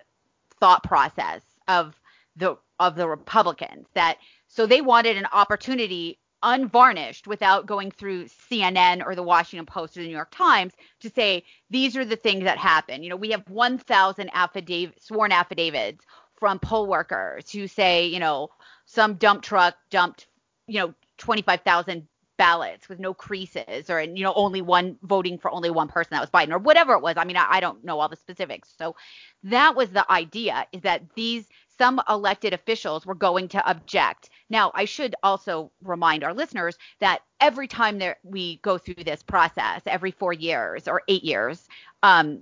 [0.59, 1.99] thought process of
[2.35, 9.03] the of the Republicans that so they wanted an opportunity unvarnished without going through CNN
[9.05, 12.43] or the Washington Post or the New York Times to say these are the things
[12.43, 13.01] that happen.
[13.01, 18.49] You know, we have 1,000 affidavit sworn affidavits from poll workers who say, you know,
[18.85, 20.27] some dump truck dumped,
[20.67, 25.69] you know, 25,000 ballots with no creases or you know only one voting for only
[25.69, 27.15] one person that was Biden or whatever it was.
[27.17, 28.73] I mean, I, I don't know all the specifics.
[28.77, 28.95] So
[29.43, 31.47] that was the idea is that these
[31.77, 34.29] some elected officials were going to object.
[34.49, 39.23] Now, I should also remind our listeners that every time there we go through this
[39.23, 41.67] process, every four years or eight years,
[42.03, 42.41] um,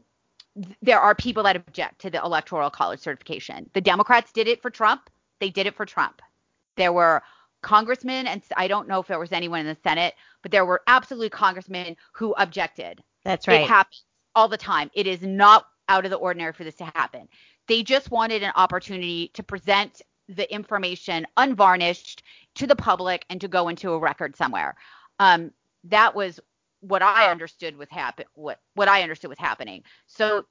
[0.55, 3.69] th- there are people that object to the electoral college certification.
[3.73, 5.09] The Democrats did it for Trump.
[5.39, 6.21] They did it for Trump.
[6.75, 7.21] There were
[7.61, 10.81] congressmen, and I don't know if there was anyone in the Senate, but there were
[10.87, 13.03] absolutely congressmen who objected.
[13.23, 13.61] That's right.
[13.61, 14.03] It happens
[14.35, 14.89] all the time.
[14.93, 17.27] It is not out of the ordinary for this to happen.
[17.71, 22.21] They just wanted an opportunity to present the information unvarnished
[22.55, 24.75] to the public and to go into a record somewhere.
[25.19, 25.51] Um,
[25.85, 26.41] that was
[26.81, 29.83] what I understood was happen what what I understood was happening.
[30.05, 30.43] So,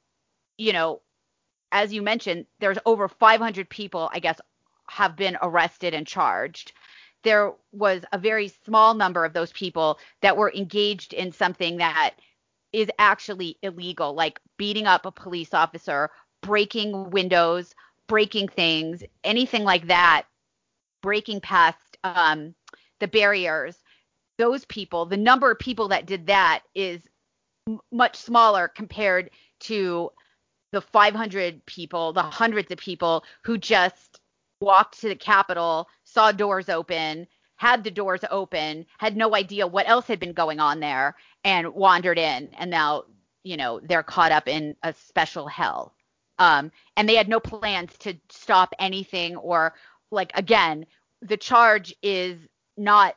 [0.56, 1.02] you know,
[1.72, 4.40] as you mentioned, there's over 500 people, I guess,
[4.88, 6.72] have been arrested and charged.
[7.22, 12.14] There was a very small number of those people that were engaged in something that
[12.72, 16.08] is actually illegal, like beating up a police officer,
[16.42, 17.74] breaking windows,
[18.06, 20.24] breaking things, anything like that,
[21.02, 22.54] breaking past um,
[22.98, 23.76] the barriers.
[24.38, 27.02] Those people, the number of people that did that is
[27.68, 29.30] m- much smaller compared
[29.60, 30.10] to
[30.72, 34.20] the 500 people, the hundreds of people who just
[34.60, 37.26] walked to the Capitol, saw doors open,
[37.56, 41.74] had the doors open, had no idea what else had been going on there, and
[41.74, 42.48] wandered in.
[42.58, 43.04] And now,
[43.42, 45.94] you know, they're caught up in a special hell.
[46.40, 49.74] Um, and they had no plans to stop anything or,
[50.10, 50.86] like, again,
[51.22, 52.40] the charge is
[52.78, 53.16] not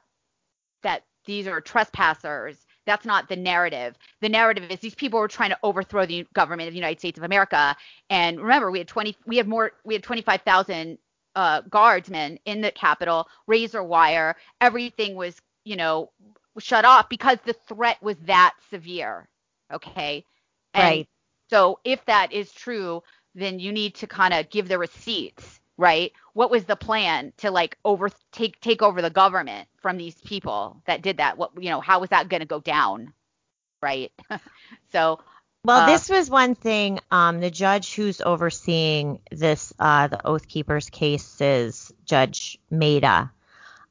[0.83, 2.65] that these are trespassers.
[2.85, 3.95] That's not the narrative.
[4.21, 7.17] The narrative is these people were trying to overthrow the government of the United States
[7.17, 7.75] of America.
[8.09, 10.99] And remember, we had 20, we had more, we had 25,000
[11.35, 14.35] uh, guardsmen in the Capitol, razor wire.
[14.61, 16.11] Everything was, you know,
[16.59, 19.29] shut off because the threat was that severe.
[19.73, 20.25] Okay.
[20.75, 21.07] And Right.
[21.53, 23.03] So if that is true,
[23.35, 26.11] then you need to kind of give the receipts, right?
[26.33, 30.81] What was the plan to like over take take over the government from these people
[30.87, 31.37] that did that?
[31.37, 33.13] What you know, how was that going to go down,
[33.83, 34.11] right?
[34.91, 35.19] so
[35.63, 36.99] Well, Uh, this was one thing.
[37.11, 43.29] Um, the judge who's overseeing this, uh, the Oath Keepers case is Judge Mehta.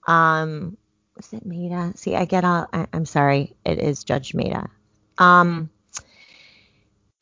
[0.09, 0.77] Um,
[1.17, 1.97] is it Mehta?
[1.97, 2.67] See, I get all.
[2.73, 4.69] I, I'm sorry, it is Judge Mehta.
[5.17, 5.71] Um,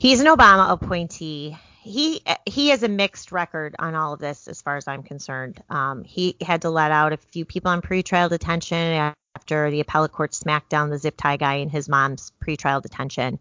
[0.00, 1.56] he's an Obama appointee.
[1.82, 5.62] He he has a mixed record on all of this, as far as I'm concerned.
[5.70, 10.12] Um, he had to let out a few people on pretrial detention after the appellate
[10.12, 13.38] court smacked down the zip tie guy in his mom's pretrial detention.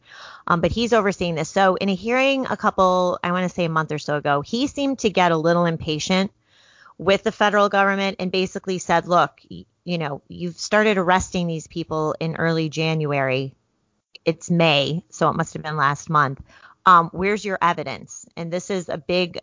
[0.47, 1.49] Um, but he's overseeing this.
[1.49, 4.41] So in a hearing a couple, I want to say a month or so ago,
[4.41, 6.32] he seemed to get a little impatient
[6.97, 12.16] with the federal government and basically said, look, you know, you've started arresting these people
[12.20, 13.55] in early January.
[14.26, 16.41] It's May, so it must have been last month.
[16.86, 18.26] Um, where's your evidence?
[18.36, 19.39] And this is a big,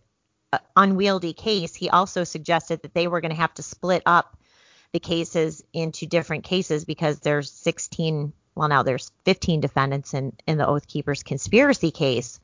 [0.52, 1.74] uh, unwieldy case.
[1.74, 4.36] He also suggested that they were going to have to split up
[4.92, 10.56] the cases into different cases because there's 16 well now there's 15 defendants in in
[10.58, 12.40] the oath keepers conspiracy case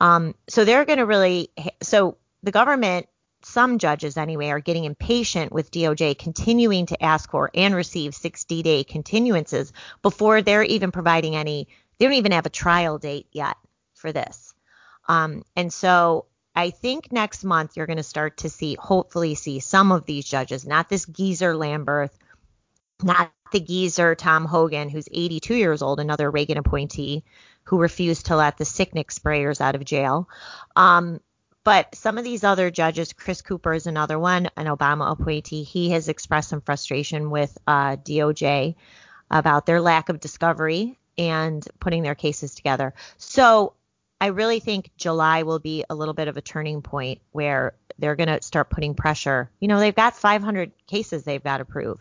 [0.00, 1.50] um so they're going to really
[1.82, 3.06] so the government
[3.50, 8.62] some judges anyway are getting impatient with DOJ continuing to ask for and receive 60
[8.62, 9.72] day continuances
[10.02, 13.56] before they're even providing any they don't even have a trial date yet
[13.94, 14.54] for this
[15.08, 19.60] um and so I think next month you're going to start to see, hopefully, see
[19.60, 22.10] some of these judges, not this geezer Lamberth,
[23.02, 27.24] not the geezer Tom Hogan, who's 82 years old, another Reagan appointee
[27.64, 30.28] who refused to let the Sicknick sprayers out of jail.
[30.74, 31.20] Um,
[31.70, 35.62] but some of these other judges, Chris Cooper is another one, an Obama appointee.
[35.62, 38.74] He has expressed some frustration with uh, DOJ
[39.30, 42.92] about their lack of discovery and putting their cases together.
[43.18, 43.74] So
[44.20, 48.16] I really think July will be a little bit of a turning point where they're
[48.16, 49.48] going to start putting pressure.
[49.60, 52.00] You know, they've got 500 cases they've got to prove,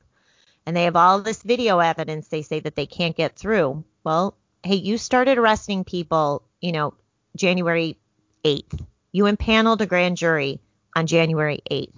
[0.66, 3.84] and they have all this video evidence they say that they can't get through.
[4.04, 6.96] Well, hey, you started arresting people, you know,
[7.36, 8.00] January
[8.44, 8.84] 8th.
[9.12, 10.60] You impaneled a grand jury
[10.96, 11.94] on January 8th.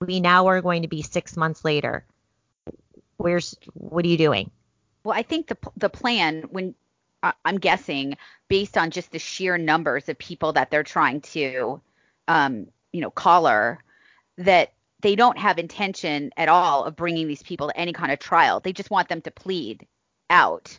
[0.00, 2.04] We now are going to be six months later.
[3.16, 4.50] Where's what are you doing?
[5.04, 6.74] Well, I think the the plan when
[7.22, 8.16] I- I'm guessing
[8.48, 11.80] based on just the sheer numbers of people that they're trying to,
[12.28, 13.78] um, you know, collar,
[14.38, 18.18] that they don't have intention at all of bringing these people to any kind of
[18.18, 18.60] trial.
[18.60, 19.86] They just want them to plead
[20.30, 20.78] out,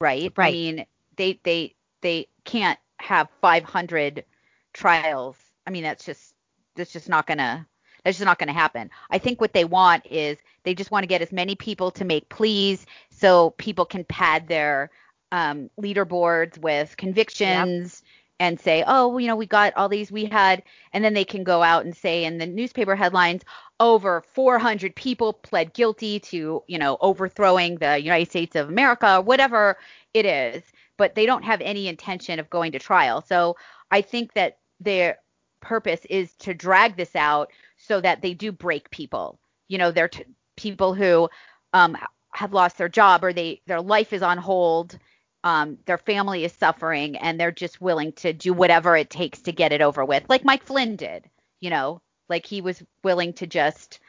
[0.00, 0.32] right?
[0.36, 0.48] Right.
[0.48, 4.24] I mean, they they they can't have 500
[4.72, 5.36] trials.
[5.66, 6.34] I mean, that's just
[6.76, 7.66] that's just not gonna
[8.04, 8.90] that's just not going to happen.
[9.10, 12.04] I think what they want is they just want to get as many people to
[12.04, 14.90] make pleas so people can pad their
[15.32, 18.02] um, leaderboards with convictions
[18.38, 20.62] and say, oh, well, you know, we got all these, we had,
[20.94, 23.42] and then they can go out and say in the newspaper headlines,
[23.80, 29.20] over 400 people pled guilty to, you know, overthrowing the United States of America, or
[29.20, 29.76] whatever
[30.14, 30.62] it is,
[30.96, 33.20] but they don't have any intention of going to trial.
[33.20, 33.56] So
[33.90, 35.18] I think that their
[35.60, 39.38] purpose is to drag this out so that they do break people.
[39.68, 40.24] You know, they're t-
[40.56, 41.28] people who
[41.72, 41.96] um,
[42.32, 44.98] have lost their job or they their life is on hold,
[45.44, 49.52] um, their family is suffering, and they're just willing to do whatever it takes to
[49.52, 51.28] get it over with, like Mike Flynn did.
[51.60, 54.00] You know, like he was willing to just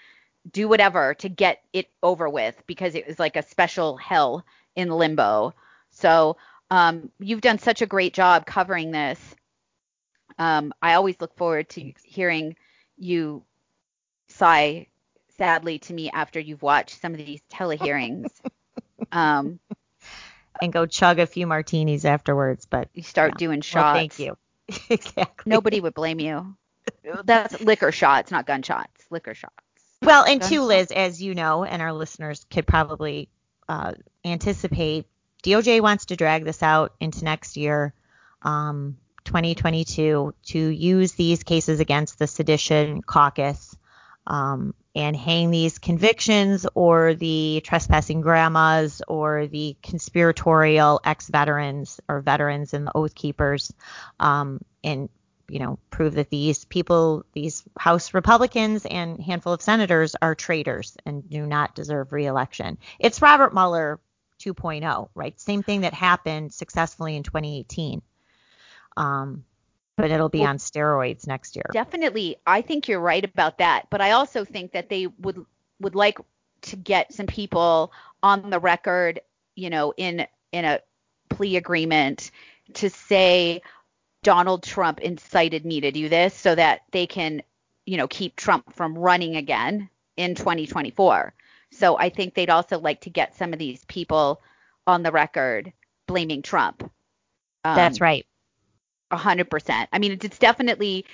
[0.52, 4.44] do whatever to get it over with because it was like a special hell
[4.76, 5.54] in limbo.
[5.92, 6.38] So
[6.70, 9.20] um, you've done such a great job covering this.
[10.42, 12.56] Um, I always look forward to hearing
[12.98, 13.44] you
[14.28, 14.88] sigh
[15.38, 18.26] sadly to me after you've watched some of these telehearings.
[19.12, 19.60] um,
[20.60, 22.66] And go chug a few martinis afterwards.
[22.66, 24.00] But you start doing well, shots.
[24.00, 24.36] thank you.
[24.90, 25.48] exactly.
[25.48, 26.56] Nobody would blame you.
[27.24, 29.06] That's liquor shots, not gunshots.
[29.12, 29.54] Liquor shots.
[30.02, 33.30] Well, and too, Liz, as you know, and our listeners could probably
[33.70, 33.94] uh,
[34.26, 35.06] anticipate,
[35.44, 37.94] DOJ wants to drag this out into next year,
[38.42, 43.76] um, 2022, to use these cases against the sedition caucus
[44.28, 52.74] um, and hang these convictions or the trespassing grandmas or the conspiratorial ex-veterans or veterans
[52.74, 53.74] and the oath keepers
[54.20, 55.10] um, and
[55.52, 60.96] you know, prove that these people, these House Republicans and handful of senators are traitors
[61.06, 62.78] and do not deserve reelection.
[63.00, 64.00] It's Robert Mueller
[64.40, 65.38] 2.0, right?
[65.38, 68.02] Same thing that happened successfully in 2018.
[68.98, 69.46] Um,
[69.98, 71.66] but it'll be Well- on steroids next year.
[71.74, 73.90] Definitely, I think you're right about that.
[73.90, 75.46] But I also think that they would
[75.80, 76.20] would like
[76.62, 79.22] to get some people on the record,
[79.56, 80.80] you know, in in a
[81.30, 82.32] plea agreement
[82.74, 83.62] to say
[84.24, 87.42] Donald Trump incited me to do this so that they can,
[87.86, 91.34] you know, keep Trump from running again in 2024.
[91.72, 94.42] So I think they'd also like to get some of these people
[94.86, 95.74] on the record
[96.06, 96.84] blaming Trump.
[97.64, 98.26] Um, That's right.
[99.12, 99.90] A hundred percent.
[99.92, 101.06] I mean, it's definitely,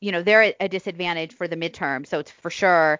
[0.00, 2.98] you know, they're at a disadvantage for the midterm, so it's for sure,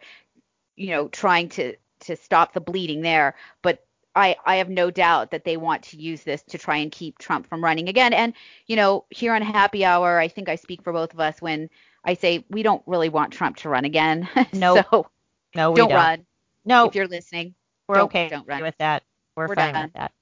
[0.77, 3.35] you know, trying to to stop the bleeding there.
[3.63, 3.85] But
[4.15, 7.19] I, I have no doubt that they want to use this to try and keep
[7.19, 8.13] Trump from running again.
[8.13, 8.35] And,
[8.67, 11.71] you know, here on Happy Hour, I think I speak for both of us when
[12.05, 14.29] I say we don't really want Trump to run again.
[14.53, 14.77] No.
[14.77, 15.07] so
[15.55, 16.27] no, we don't, don't, run.
[16.65, 16.87] No.
[16.87, 17.55] If you're listening,
[17.89, 18.63] we're don't, okay don't run.
[18.63, 19.03] with that.
[19.35, 19.85] We're, We're fine done.
[19.85, 20.13] with that.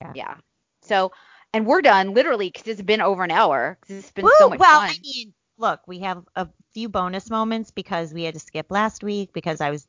[0.00, 0.12] Yeah.
[0.14, 0.34] yeah.
[0.82, 1.12] So,
[1.54, 3.78] and we're done literally because it's been over an hour.
[3.86, 4.32] Cause it's been Woo!
[4.38, 4.90] so much well, fun.
[4.90, 9.02] I mean, look, we have a few bonus moments because we had to skip last
[9.02, 9.86] week because I was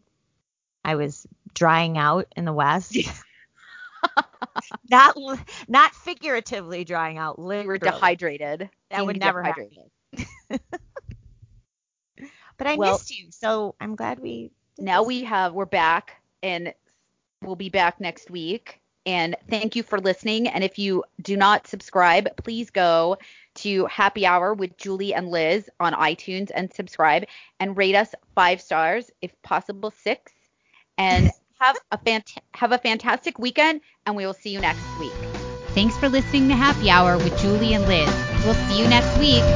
[0.85, 2.97] I was drying out in the West.
[4.89, 5.17] not
[5.67, 8.69] not figuratively drying out, You were dehydrated.
[8.89, 9.89] That would never dehydrated.
[12.57, 14.51] But I Well- missed you, so I'm glad we.
[14.77, 15.07] now this.
[15.07, 16.73] we have we're back and
[17.41, 21.67] we'll be back next week and thank you for listening and if you do not
[21.67, 23.17] subscribe please go
[23.55, 27.25] to happy hour with julie and liz on itunes and subscribe
[27.59, 30.33] and rate us five stars if possible six
[30.99, 31.29] and
[31.59, 35.29] have a fant- have a fantastic weekend and we will see you next week
[35.75, 38.25] Thanks for listening to Happy Hour with Julie and Liz.
[38.41, 39.55] We'll see you next week.